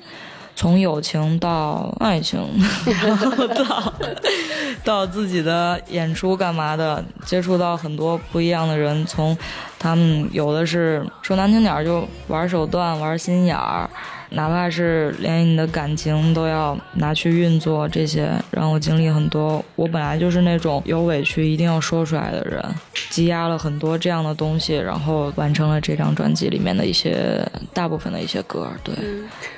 [0.56, 2.40] 从友情到爱情，
[2.86, 3.92] 然 后到
[4.82, 9.36] 到自己的演出干嘛的，接触到很多不一样的人，从
[9.78, 13.88] 他们有的是说难听点儿就玩手段、玩心眼儿，
[14.36, 19.64] 哪怕是连你的感情都要拿去运作，这些让我经历很多。
[19.74, 22.62] 我本来就是那种有委屈一定要说出来的人，
[23.08, 28.70] 积压了很多这样的东西，然后完成了这张专辑里面的一些大部分的一些歌。
[28.84, 28.94] 对，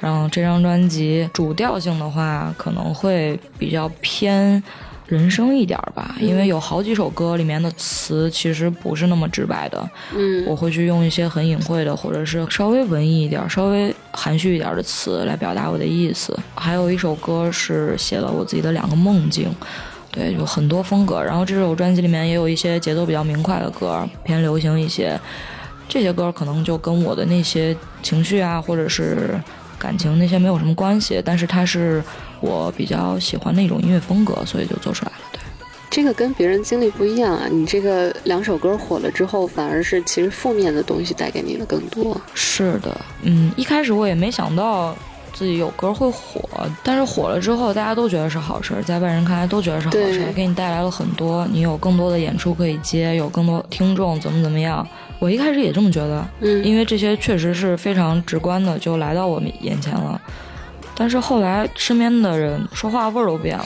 [0.00, 4.62] 然后这张专辑主调性的话，可能会比较偏。
[5.08, 16.38] 人生一点儿吧，因为有好几首歌里面的词其实不是那么直白的，嗯我会去用一些很隐晦的，或者是稍微文艺一点儿、稍微含蓄一点儿的词来表达我的意思。
[16.54, 19.50] 还有一首歌是写了我自己的两个梦境，
[20.10, 21.22] 对，有很多风格。
[21.22, 25.18] 然后这首专辑里面也有一些节奏比较明快的歌，偏流行一些。
[25.88, 29.40] 这些歌可能就跟我的那些情绪啊，或者是
[29.78, 32.04] 感情那些没有什么关系，但是它是
[32.40, 35.18] 我比较喜欢的一种音乐风格，所以就做出来了。
[35.32, 35.40] 对。
[35.90, 37.48] 这个跟别人经历不一样啊！
[37.50, 42.14] 你这个两首歌火了之后，反而是其实负面的东西带给你的更多。
[42.34, 44.94] 是的，嗯，一开始我也没想到
[45.32, 46.42] 自己有歌会火，
[46.84, 54.86] 但是火了之后，大家都觉得是好事儿，在外人看来都觉得是好事儿，给你带来了很多，你有更多的演出可以接，有更多听众，怎么怎么样。
[55.18, 60.20] 我一开始也这么觉得，嗯因为这些确实是非常直观的就来到我们眼前了。
[61.00, 63.64] 但是后来身边的人说话味儿都变了，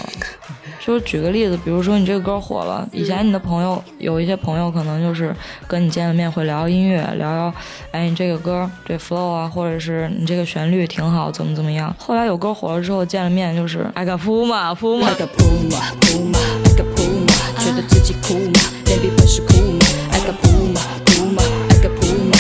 [0.79, 5.35] 就是举个例子，比如说你这个歌火了，以前你的朋友有一些朋友可能就是
[5.67, 7.55] 跟你见了面会聊音乐，聊聊，
[7.91, 11.95] 哎，你这个歌这 flow 啊，或者是你这个旋律挺好，怎么怎么样。
[11.99, 22.37] 后来有歌火了之后见了面就是哎个扑嘛扑嘛，个扑嘛扑嘛，爱个扑嘛，觉得自己酷嘛，baby 本是酷嘛，爱个扑嘛扑嘛，爱个扑嘛，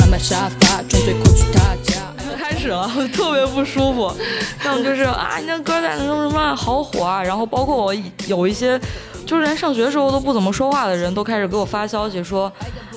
[0.00, 1.63] 慢慢沙发，装最酷去他
[2.74, 4.12] 了， 特别不舒服。
[4.64, 7.94] 要么就是啊，你那歌在那什么什么好火啊，然后包括我
[8.26, 8.78] 有一些，
[9.24, 12.52] 就是连上学的时候都不怎么说话的人都开始给我发消息说，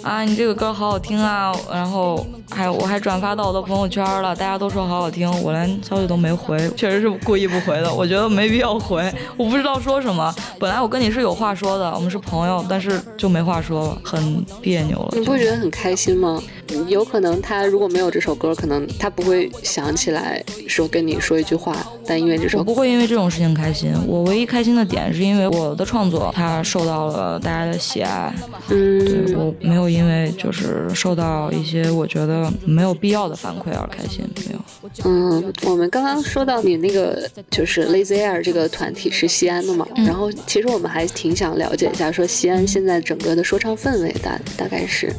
[0.07, 10.33] 啊，你这个歌好好听啊，然后还我还转发到我的朋友圈了，大家都说好好听，我连消息都没回，确实是故意不回的，我觉得没必要回，我不知道说什么。
[10.57, 15.09] 本来我跟你是有话说的，我们是朋友，但是就没话说了，很别扭了。
[15.11, 16.41] 你不会觉得很开心吗？
[16.87, 28.33] 有可能他如果没有这首歌，可能他不会想起来说跟你说一句话，但因为这首歌我不会因为这种事情开心，我唯一开心的点是因为我的创作它受到了大家的喜爱，
[28.69, 34.59] 对嗯，我没有因为就是受到一些我觉得没有必要的反馈而开心，没有。
[35.03, 45.11] 嗯，我们刚刚说到你那个就是 Lazy Air 这个团体是西安的嘛，然后其实我们还挺想了解一下，说西安现在整个的说唱氛围大大概是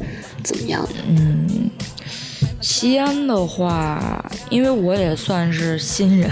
[0.44, 0.94] 怎么样的？
[1.08, 1.70] 嗯，
[2.60, 6.30] 西安的话，因为我也算是新人，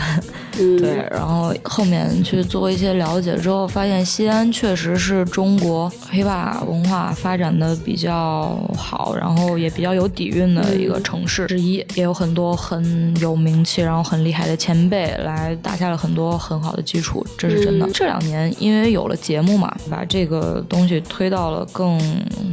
[0.59, 17.87] 嗯， 对，然后后面去做一些了解之后，发现西安确实是中国 hiphop 文化发展的比较好，然后也比较有底蕴的一个城市之一，也有很多很有名气，然后很厉害的前辈来打下了很多很好的基础，这是真的。
[17.87, 17.91] 嗯。
[17.95, 21.99] 这两年因为有了节目嘛，把这个东西推到了更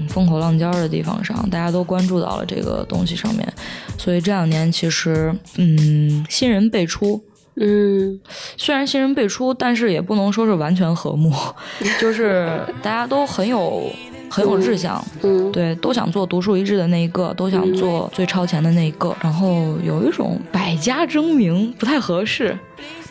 [0.07, 3.51] 风口浪尖儿的地方上，大家都关注到了这个东西上面，
[3.97, 7.23] 所以这两年其实嗯新人辈出。
[7.55, 8.19] 嗯
[8.57, 11.31] 虽然新人辈出，但是也不能说是完全和睦，
[12.01, 13.87] 就是大家都很有
[14.27, 22.57] 很有志向，嗯，对，都想做独树一帜的那一个，都想做最超前的那一个，然后有一种百家争鸣不太合适，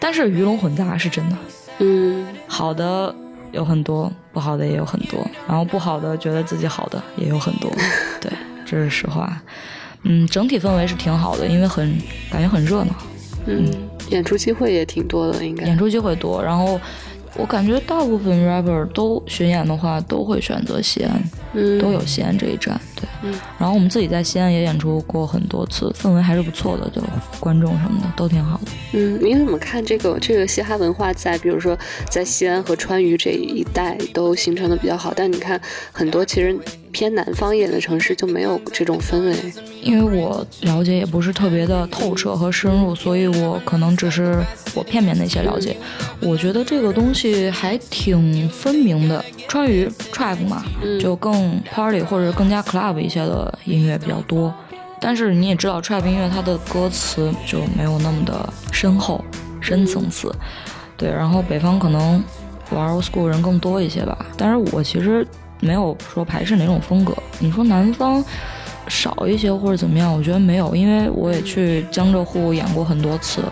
[0.00, 1.36] 但是鱼龙混杂是真的，
[1.78, 3.14] 嗯好的
[3.52, 7.70] 有很多，不好的也有很多，然后不好的觉得自己好的也有很多，
[8.20, 8.28] 对，
[8.66, 9.40] 这是实话。
[10.04, 11.96] 嗯，整体氛围是挺好的，因为很
[12.30, 12.94] 感觉很热闹。
[13.46, 13.68] 嗯，
[14.10, 15.64] 演出机会也挺多的，应该。
[15.66, 16.80] 演出机会多，然后
[17.36, 21.22] 我感觉大部分 rapper 都巡演的话，都会选择西安，
[21.54, 22.80] 嗯，都有西安这一站。
[22.94, 27.02] 对，嗯然后我们自己在西安也演出过很多次，氛围还是不错的，就
[27.40, 28.70] 观众什么的都挺好的。
[28.92, 31.76] 嗯，你怎么看这个这个嘻哈文化在比如说
[32.08, 35.60] 在西安和川渝这一带都形成的比较好，但你看
[35.90, 36.56] 很多其实
[36.92, 39.52] 偏南方一点的城市就没有这种氛围。
[39.82, 44.40] 因为我了解也不是特别的透彻和深入，所以我可能只是
[44.74, 45.76] 我片面的一些了解。
[46.20, 54.54] 我觉得这个东西还挺分明的，川渝 trap 嘛，嗯就更 party 或者更加 club 一些的音乐比较多。
[55.00, 59.24] 但是你也知道，trap 音乐它的歌词就没有那么的深厚、
[59.60, 60.32] 深层次。
[60.96, 62.22] 对，然后北方可能
[62.70, 64.24] 玩 old school 人更多一些吧。
[64.36, 65.26] 但是我其实
[65.62, 67.16] 没有说排斥哪种风格。
[67.38, 68.22] 你说南方
[68.88, 73.42] 少一些或者怎么样，我觉得没有，因为我也去江浙沪演过很多次，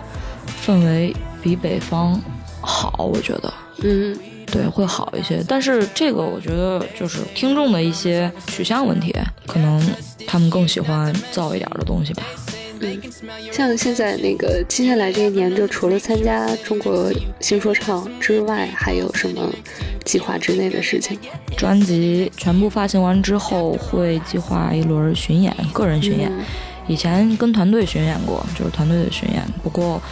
[0.66, 2.20] 氛围比北方
[2.60, 3.52] 好，我觉得。
[3.82, 4.14] 嗯
[4.52, 5.44] 对，会好一些。
[5.46, 9.14] 但是这个我觉得就是听众的一些取向问题，
[9.46, 9.80] 可能
[10.26, 12.24] 他们更喜欢燥一点的东西吧。
[12.80, 13.00] 嗯，
[13.52, 19.48] 像现在那个接下来这一年，就除了参加中国新说唱之外，还有什么
[20.04, 21.18] 计划之内的事情？
[21.56, 26.30] 专辑全部发行完之后，会计划一轮巡演，个人巡演。
[26.30, 26.44] 嗯
[26.88, 29.40] 以前跟团队巡演过，就是团队的巡演。
[29.62, 30.02] 不过，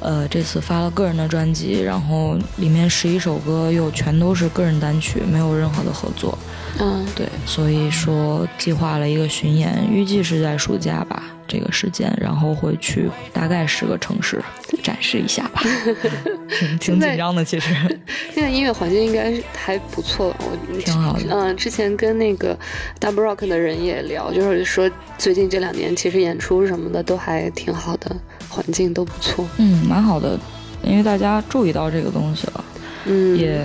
[0.00, 6.38] 呃，这次发了个人的专辑，然后里面十一首歌又全都是个人单曲，没有任何的合作。
[6.78, 14.42] 嗯对，所以说计划了一个巡演，预计是在暑假吧这个时间，然后会去大概十个城市
[14.82, 15.62] 展示一下吧。
[16.48, 17.74] 挺挺紧张的，其实。
[18.32, 22.56] 现在音乐环境应该还不错，我挺好的嗯、之前跟那个
[23.00, 28.14] Double Rock 的人也聊，就是说最近这两年其实演出什么的都还挺好的，
[28.48, 29.46] 环境都不错。
[29.58, 30.38] 嗯，蛮好的，
[30.82, 32.64] 因为大家注意到这个东西了。
[33.08, 33.64] 嗯，也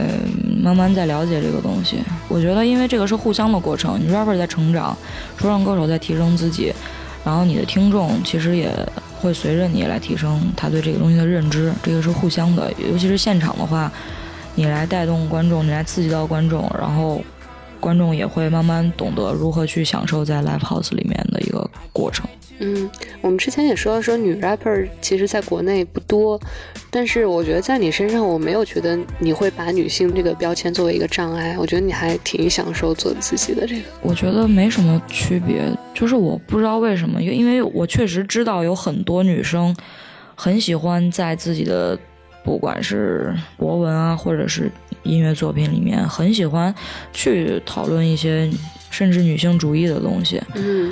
[0.61, 1.97] 慢慢在了解这个东西。
[2.27, 4.95] 我觉得，因为这个是互相的过程，你 rapper 在成长，
[5.35, 6.71] 说唱歌手在提升自己，
[7.23, 8.71] 然后你的听众其实也
[9.19, 12.71] 会随着你来提升他对这个东西的认知，这个是互相的。
[12.91, 13.91] 尤其是现场的话，
[14.55, 17.21] 你来带动观众，你来刺激到观众，然后
[17.79, 22.27] 观众也会慢慢懂得如何去享受在 live house 里面的一个过程。
[22.59, 22.89] 嗯，
[23.21, 26.39] 我们之前也说了说女 rapper 其实在国内不多，
[26.93, 33.83] 但是我觉得在你身上，我没有觉得你会把女性这个标签作为一个障碍，我觉得你还挺享受做自己的这个。
[34.01, 39.73] 我觉得没什么区别，就是我不知道为什么，因为因为我确实知道有很多女生
[40.35, 41.97] 很喜欢在自己的
[42.43, 44.69] 不管是博文啊，或者是
[45.03, 46.75] 音乐作品里面，很喜欢
[47.13, 48.51] 去讨论一些
[48.89, 50.41] 甚至女性主义的东西。
[50.55, 50.91] 嗯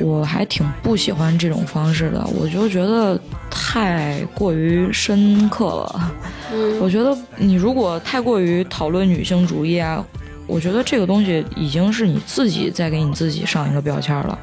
[0.00, 3.18] 我还挺不喜欢这种方式的，我就觉得
[3.50, 6.12] 太过于深刻了。
[6.52, 10.04] 嗯我觉得你如果太过于讨论女性主义啊，
[10.46, 14.38] 我觉得这个东西已经是你自己在给你自己上一个标签了。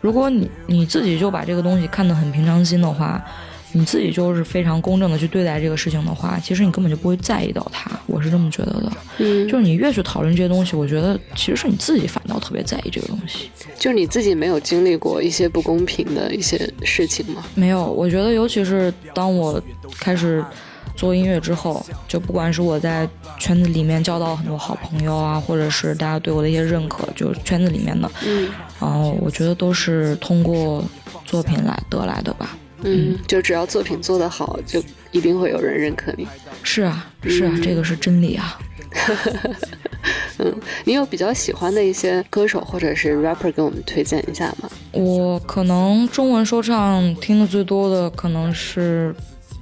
[0.00, 3.22] 如果你你自己就把这个东西看得很平常心的话，
[3.72, 7.90] 你自己就是非常公正的去对待这个事情的话，其实你根本就不会在意到它。
[8.06, 8.92] 我是这么觉得的。
[9.18, 13.50] 嗯，就是你越去讨论这些东西，我觉得其实是你自己反倒特别在意这个东西。
[13.78, 17.44] 就是你自己没有经历过一些不公平的一些事情吗？
[17.54, 19.62] 没有，我觉得尤其是当我
[20.00, 20.44] 开始
[20.96, 28.48] 做音乐之后，就不管是我在圈子里面交到很多好朋友啊，或者是大家对我的一些认可，就是圈子里面的，嗯
[28.80, 30.82] 然后我觉得都是通过
[31.24, 32.56] 作品来得来的吧。
[32.82, 36.26] 嗯，就只要作品做得好，就一定会有人认可你。
[36.62, 38.58] 是啊，是啊，嗯这个是真理啊。
[40.38, 44.70] 嗯，你有比较喜欢的一些歌手或者是 rapper 给我们推荐一下吗？
[44.92, 49.14] 我可能中文说唱听的最多的可能是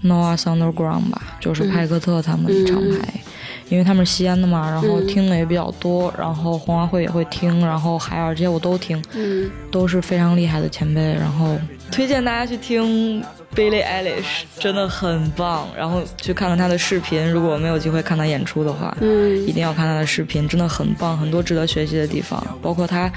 [0.04, 3.20] Noah Underground 吧，就是嗯派克特他们的厂牌，
[3.68, 11.58] 因为他们是西安的嘛，然后嗯听的也比较多，然后红花会也会听，然后海尔这些我都听，嗯都是非常厉害的前辈，然后
[11.90, 13.22] 推荐大家去听
[13.54, 19.46] Billie Eilish，真的很棒，然后去看看她的视频，如果没有机会看她演出的话，嗯。
[19.46, 23.10] 一定要看她的视频，真的很棒，很多值得学习的地方，包括她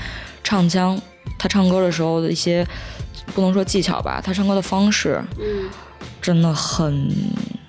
[0.44, 1.00] 唱腔，
[1.38, 2.66] 她唱歌的时候的一些
[3.36, 5.70] 不能说技巧吧，她唱歌的方式嗯。
[6.22, 7.10] 真的很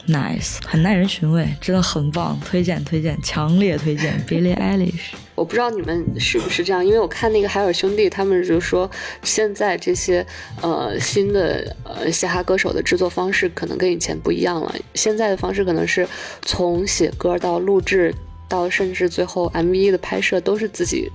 [0.09, 5.13] nice，很耐人寻味，真的很棒，推荐推荐，强烈推荐 Billie Eilish。
[5.35, 8.91] 我不知道你们是不是这样，因为我看那个海尔兄弟，他们就说
[9.23, 10.25] 现在这些
[10.61, 14.75] 呃新的呃嘻哈歌手的制作方式可能跟以前不一样了。
[14.95, 16.07] 现在的方式可能是
[16.43, 18.15] 从写歌到录制，
[18.49, 21.11] 到甚至最后 MV 的拍摄都是自己，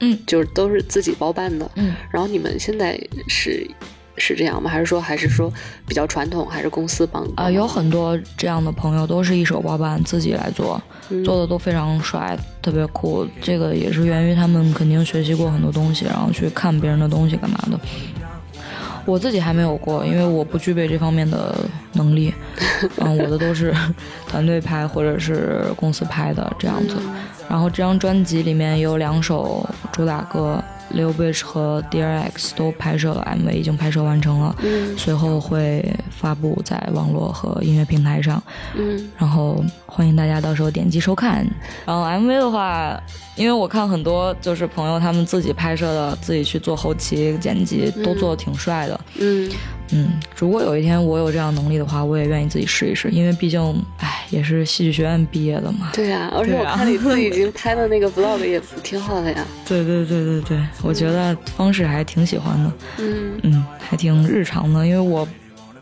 [0.00, 1.70] 嗯，就是都是自己包办的。
[1.76, 3.64] 嗯，然后你们现在是
[4.16, 4.70] 是这样吗？
[4.70, 5.52] 还是说还是说
[5.86, 6.46] 比较传统？
[6.48, 13.26] 还是公司帮啊、有很多这样的朋友都是一手包办自己来做，嗯做的都非常帅，特别酷。
[13.42, 17.78] 这个也是源于他们肯定学习过很多东西，然后去看别人的东西干嘛的。
[19.04, 21.54] 我自己还没有过，因为我不具备这方面的
[21.92, 22.32] 能力。
[22.96, 23.74] 嗯，我的都是
[24.26, 26.96] 团队拍或者是公司拍的这样子。
[27.46, 30.62] 然后这张专辑里面有两首主打歌。
[30.94, 38.42] Lil Bitch 和 Dear X 都拍摄了 MV，已经拍摄完成了，嗯随后会发布在网络和音乐平台上。
[38.76, 41.46] 嗯然后欢迎大家到时候点击收看。
[41.86, 43.00] 然后 MV 的话，
[43.36, 49.00] 因为我看很多就是朋友他们自己拍摄的，自己去做后期剪辑，都做的挺帅的。
[49.18, 49.50] 嗯嗯，
[50.36, 53.60] 如果有一天我有这样能力的话，我也愿意自己试一试，因为毕竟，
[53.98, 55.90] 哎，也是戏剧学院毕业的嘛。
[55.92, 59.44] 对呀、而且我看你自己已经拍的那个 vlog 也挺好的呀。
[59.66, 65.26] 对对对对对，我觉得方式还挺喜欢的，嗯嗯，还挺日常的，因为我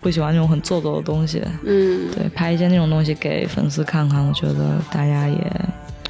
[0.00, 1.42] 不喜欢那种很做作的东西。
[1.64, 5.36] 嗯对，拍一些那种东西给粉丝看看，我觉得大家也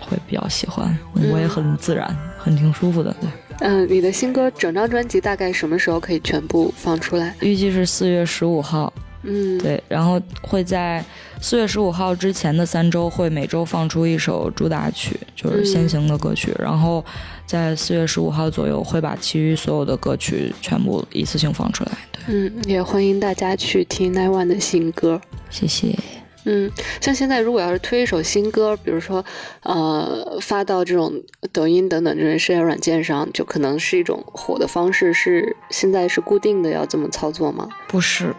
[0.01, 0.97] 会比较喜欢。
[1.31, 3.15] 我也很自然，很挺舒服的。
[3.21, 3.29] 对，
[3.61, 7.35] 嗯，你的新歌整张专辑大概什么时候可以全部放出来？
[7.41, 8.93] 预计是四月十五号。
[9.25, 11.05] 嗯，对，然后会在
[11.41, 17.05] 四月十五号之前的三周会每周放出一首主打曲，就是先行的歌曲，然后
[17.47, 21.93] 在四月十五号左右会把其余所有的歌曲全部一次性放出来。
[22.11, 25.21] 对，嗯，也欢迎大家去听 Nine One 的新歌。
[25.51, 25.97] 谢谢。
[26.45, 26.71] 嗯，
[27.01, 29.25] 像现在如果要是推一首新歌，比如说，
[29.63, 31.13] 呃，发到这种
[31.53, 37.69] 抖音等等这种社交软件上，就可能是一种火的方式，是现在是固定的要这么操作吗？
[37.87, 38.35] 不是，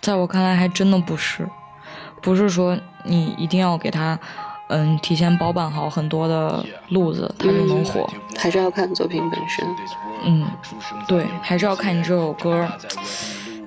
[0.00, 1.46] 在我看来还真的不是，
[2.22, 4.18] 不是说你一定要给他，
[4.68, 8.08] 嗯，提前包办好很多的路子，他就能火。
[8.38, 9.64] 还是要看作品本身。
[10.24, 10.46] 嗯，
[11.06, 12.66] 对，还是要看你这首歌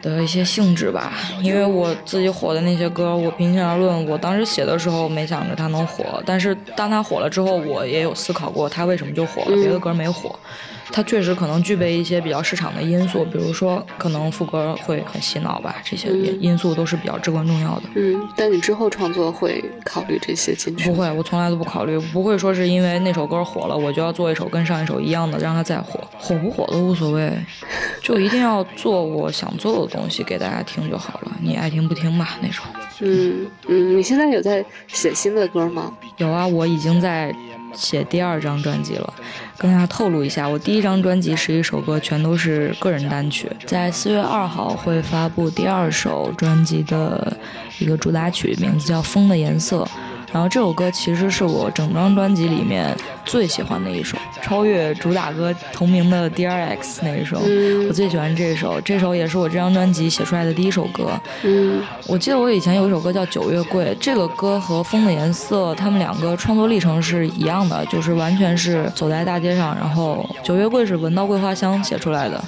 [0.10, 1.14] 的一些性质吧。
[1.42, 10.38] 因为我自己火的那些歌，我平心而论，我当时写的时候没想着它能火，但是当它火了之后，我也有思考过它为什么就火了，别的歌没火。
[10.92, 17.84] 它确实可能具备一些比较市场的因素，比如说可能副歌会很洗脑吧，这些因因素都是比较至关重要的。
[17.96, 20.96] 嗯，但你之后创作会考虑这些进去吗？
[20.96, 27.32] 不会，我从来都不考虑，不会说是因为那首歌火了，我就要做一首跟上一首一样的，让它再火，火不火都无所谓，
[28.02, 32.64] 就一定要做我想做的东西给大家听就好了，你爱听不听吧那种。
[33.02, 35.92] 嗯嗯，你现在有在写新的歌吗？
[36.18, 37.36] 有啊，我已经在
[37.76, 39.14] 写第二张专辑了，
[39.58, 47.36] 跟大家透露一下，我第一张专辑十一首歌全都是个人单曲，在四月二号会发布第二首专辑的
[47.80, 49.84] 一个主打曲，名字叫《风的颜色》。
[50.36, 57.40] 然后这首歌其实是我整张专辑里面最喜欢的一首，超越主打歌同名的 Dear X 那一首，
[57.88, 58.82] 我最喜欢这首。
[58.82, 61.18] 这首也是我这张专辑写出来的第一首歌。
[61.44, 72.44] 嗯我记得我以前有一首歌叫《九月桂》，这个歌和《风的颜色》他们两个创作历程是一样的，就是完全是走在大街上，然后《九月桂》是闻到桂花香写出来的，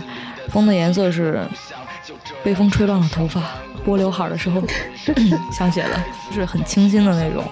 [0.51, 1.39] 《风的颜色》是
[2.43, 3.41] 被风吹乱了头发。
[3.87, 4.61] 拨刘海的时候
[5.49, 7.45] 想写的，就是很清新的那种，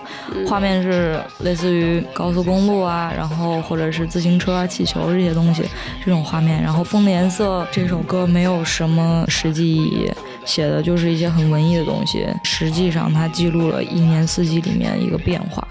[0.45, 5.63] 画面是类似于高速公路啊，然后或者是自行车啊、气球这些东西
[6.03, 6.61] 这种画面。
[6.61, 10.11] 然后《风的颜色》这首歌没有什么实际意义，
[10.45, 12.25] 写的就是一些很文艺的东西。
[12.43, 15.67] 实际上，它记录了一年四季里面一个变化，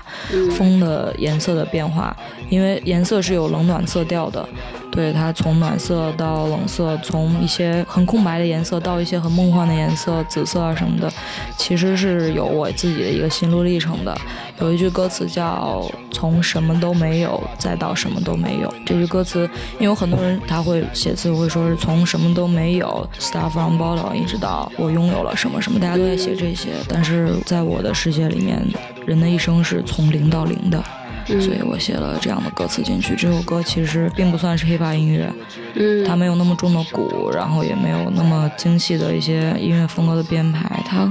[0.57, 2.15] 风的颜色的变化，
[2.51, 4.47] 因为颜色是有冷暖色调的。
[4.91, 11.13] 对它从暖色到冷色，从一些很空白的颜色到一些很梦幻的颜色，紫色啊什么的，
[11.59, 14.17] 其实是有我自己的一个心路历程的。
[14.61, 28.63] 有一句歌词叫“从什么都没有再到什么都没有”，这句歌词，因为有很多人他会写词会说是从什么都没有 start from bottom 一直到我拥有了什么什么，大家都在写这些，但是在我的世界里面，
[29.07, 30.83] 人的一生是从零到零的。
[31.27, 33.15] 所以我写了这样的歌词进去。
[33.17, 35.33] 这首歌其实并不算是 hiphop 音乐，
[35.75, 41.11] 嗯，它没有那么重的鼓，然后也没有那么精细的一些音乐风格的编排，它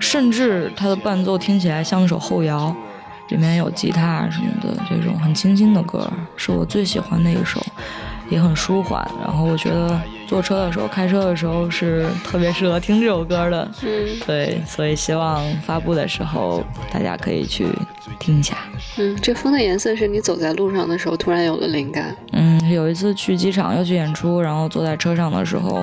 [0.00, 2.74] 甚至它的伴奏听起来像一首后摇，
[3.28, 7.60] 里面有吉他什么的这种很清新的歌，是我最喜欢的一首。
[8.28, 13.70] 也很舒缓，然后我觉得坐车的时候、开车的时候是特别适合听这首歌的。
[13.82, 16.62] 嗯对，所以希望发布的时候
[16.92, 17.66] 大家可以去
[18.18, 18.56] 听一下。
[18.98, 22.14] 嗯，这风的颜色是你走在路上的时候突然有了灵感。
[22.32, 25.82] 嗯，有一次去机场要去演出，然后坐在车上的时候，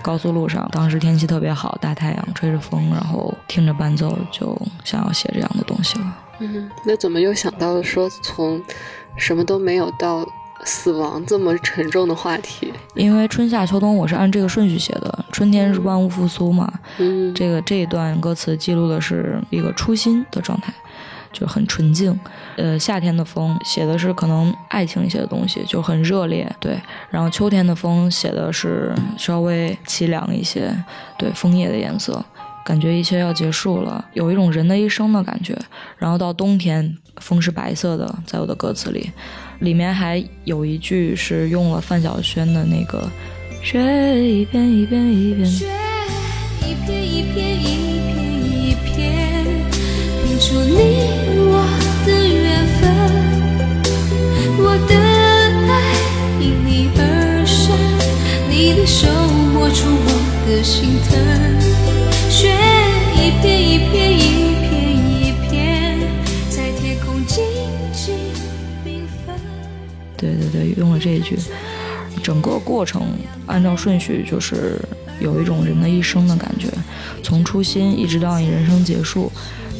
[0.00, 6.18] 高速路上，当时天气特别好，大太阳吹着风，然后听着伴奏，就想要写这样的东西了。
[6.38, 8.60] 嗯，那怎么又想到说从
[9.16, 10.26] 什么都没有到
[10.64, 12.72] 死亡这么沉重的话题？
[12.94, 20.72] 因为春夏秋冬我是按这个顺序写的，春春天是万物复苏嘛，嗯，这个这一段歌词记录的是一个初心的状态，
[21.32, 22.16] 就很纯净。
[22.56, 26.80] 呃，夏天的风写的是可能爱情一些的东西，就很热烈，对。
[27.10, 30.72] 然后秋天的风写的是稍微凄凉一些，
[31.18, 32.24] 对，枫叶的颜色，
[32.64, 35.58] 感觉一切要结束了，有一种人的一生的感觉。
[35.98, 39.10] 然后到冬天，风是白色的，在我的歌词里，
[39.62, 43.08] 里面还有一句是用了范晓萱的那个
[43.62, 43.78] “雪
[44.20, 45.46] 一片一片一片”。
[45.46, 45.66] 雪
[46.66, 48.18] 一片一片一片
[48.50, 49.46] 一片，
[50.24, 50.74] 拼出你
[51.46, 51.62] 我
[52.04, 52.80] 的缘分。
[54.58, 54.92] 我的
[55.70, 55.72] 爱
[56.40, 57.00] 因你而
[57.46, 57.78] 生，
[58.50, 59.06] 你的手
[59.54, 60.10] 摸出我
[60.48, 61.10] 的心疼。
[62.28, 62.50] 雪
[63.14, 64.51] 一片一片一片一
[70.76, 71.36] 用了这一句，
[72.22, 73.02] 整个过程
[73.46, 74.80] 按照顺序就是
[75.20, 76.68] 有一种人的一生的感觉，
[77.22, 79.30] 从初心一直到你人生结束，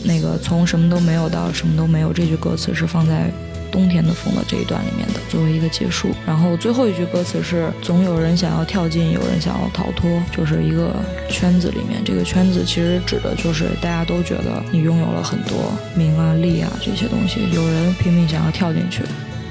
[0.04, 3.30] 那个从什么都没有到什么都没有，这句歌词是放在
[3.70, 6.08] 冬天的风的这一段里面的，作为一个结束。
[6.26, 10.94] 然后最后一句歌词是总有人想要跳进，有人想要逃脱，就是一个
[11.28, 19.02] 圈子里面，这个圈子其实指的就是大家都觉得你拥有了很多名啊利啊这些东西，有人拼命想要跳进去。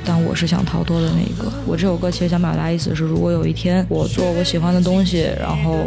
[0.06, 1.52] 但我是想逃脱的那一个。
[1.66, 5.78] 我这首歌其实想表达意思是，如果有一天我做我喜欢的东西，然后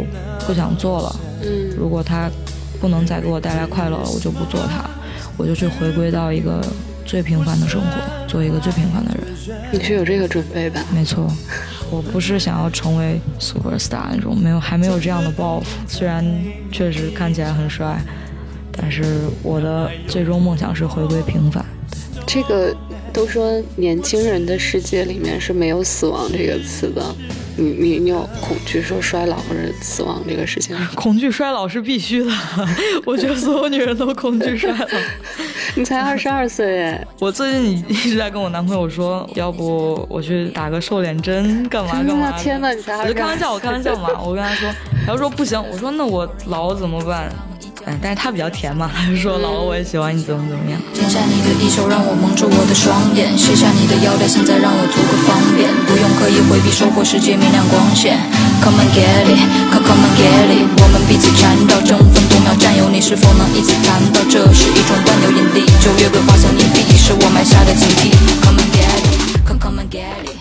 [0.47, 2.29] 不想做了，嗯如果它
[2.79, 4.89] 不能再给我带来快乐了，我就不做它，
[5.37, 6.61] 我就去回归到一个
[7.05, 9.23] 最平凡的生活，做一个最平凡的人。
[9.71, 10.81] 你是有这个准备吧？
[10.93, 11.27] 没错，
[11.91, 15.65] 我不是想要成为 super star 那种，没有还没有这样的抱负。
[15.87, 16.25] 虽然
[16.71, 18.01] 确实看起来很帅，
[18.71, 21.63] 但是我的最终梦想是回归平凡。
[22.25, 22.75] 这个
[23.15, 27.01] 都说年轻人的世界里面是没有死亡这个词的。
[27.57, 30.89] 你你你有恐惧说衰老或者死亡这个事情吗？
[30.93, 32.31] 恐惧衰老是必须的，
[33.05, 34.85] 我觉得所有女人都恐惧衰老。
[35.75, 42.31] 你才二十二岁哎，我最近一直在跟我男朋友说，要不我去打个瘦脸针，干嘛干嘛。
[42.37, 44.09] 天哪，你才二十我就开玩笑，我开玩笑嘛。
[44.21, 44.69] 我跟他说，
[45.07, 47.31] 他说不行，我说那我老怎么办？
[47.85, 50.81] 嗯，但是他比较甜嘛，他就说老欧我也喜欢你怎么怎么样。
[50.91, 58.17] 剪下你的衣袖，让我蒙住我的双眼；卸下你的腰带，现在让我图个方便，不用刻意回避，收获世界明亮光线。
[58.65, 59.37] Come and get it,
[59.69, 64.19] come come and get it，我们彼此缠绕，争分夺秒占有，你是否能一次谈到？
[64.25, 66.49] 这是一种万有引力，九月桂花香
[66.97, 68.09] 是我埋下的警惕。
[68.41, 70.34] Come and get it, come come and get it。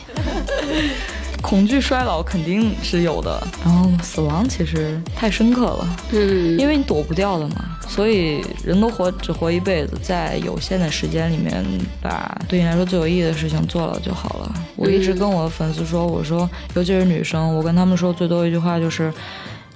[1.55, 7.79] 恐惧衰老肯定是有的，然后死亡其实太深刻了，嗯，因为你躲不掉的嘛。
[7.87, 11.65] 所以人都活只活一辈子，在有限的时间里面，
[12.03, 14.53] 把对你来说最有意义的事情做了就好了。
[14.75, 19.15] 我一直跟我的粉丝说，我说，尤其是女生，我跟他们说最多一句话就是。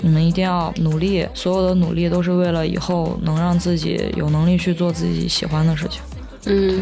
[0.01, 6.01] 你们一定要努力，所有的努力都是为了以后能让自己有能力去做自己喜欢的事情。
[6.47, 6.81] 嗯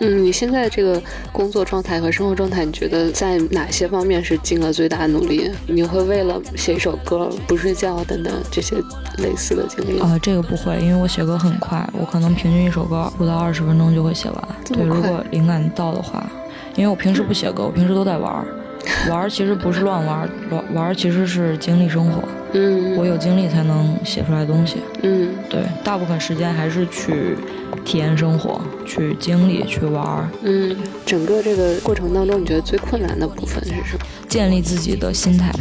[0.00, 1.00] 嗯，你现在这个
[1.32, 5.50] 工作状态和生活状态，你觉得在哪些方面是尽了最大努力？
[5.66, 8.76] 你会为了写一首歌不睡觉等等这些
[9.18, 10.06] 类似的经历吗？
[10.06, 14.48] 啊、这个不会，因为我写歌很快，我可能平均一首歌不到二十分钟就会写完。
[14.66, 16.30] 对，如果灵感到的话，
[16.74, 18.46] 因为我平时不写歌，我平时都在玩儿。
[19.10, 22.22] 玩其实不是乱玩儿，玩玩其实是经历生活。
[22.52, 24.76] 嗯，我有经历才能写出来东西。
[25.02, 27.36] 嗯对，大部分时间还是去
[27.84, 30.74] 体验生活，去经历，去玩，嗯，
[31.04, 34.04] 整个这个过程当中，你觉得最困难的部分是什么？
[34.28, 35.52] 建立自己的心态。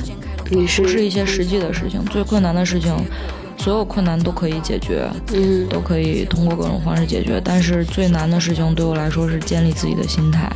[0.52, 2.94] 你是不是一些实际的事情，最困难的事情，
[3.58, 7.42] 所有困难都可以解决，嗯都可以通过各种方式解决。
[7.44, 10.48] 但是最难的事情对我来说是建立自己的心态，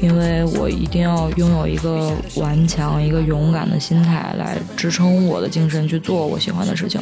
[0.00, 7.00] 因为我一定要拥有一个顽强、一个勇敢的心态来支撑我的精神去做我喜欢的事情，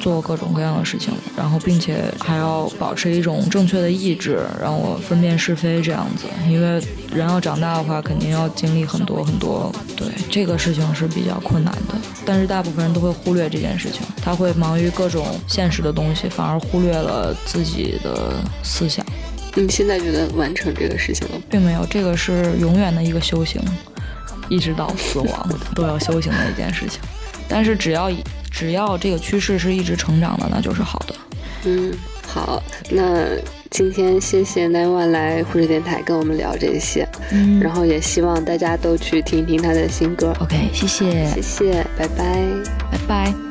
[0.00, 6.26] 做各种各样的事情，然后并且还要保持一种正确的意志，让我分辨是非这样子。
[6.48, 6.80] 因为
[7.12, 11.94] 人要长大的话，肯定要经历很多很多，对这个事情是比较困难的。
[12.24, 19.04] 但是大部分人都会忽略这件事情，他会忙于各种现实的东西，反而忽略了自己的思想。
[19.54, 21.42] 你现在觉得完成这个事情了吗？
[21.48, 23.62] 并没有，这个是永远的一个修行，
[24.48, 27.00] 一直到死亡 都要修行的一件事情。
[27.48, 28.10] 但是只要
[28.50, 31.14] 只要这个趋势是一直成长的，那就是好的。
[31.66, 31.92] 嗯，
[32.26, 33.26] 好，那
[33.70, 40.34] 今天谢谢 Nine One 来护士电台跟我们聊这些，嗯然后也希望大家都去听一听他的新歌。
[40.40, 42.46] OK，谢谢，谢谢，拜拜。
[42.90, 43.43] 拜拜。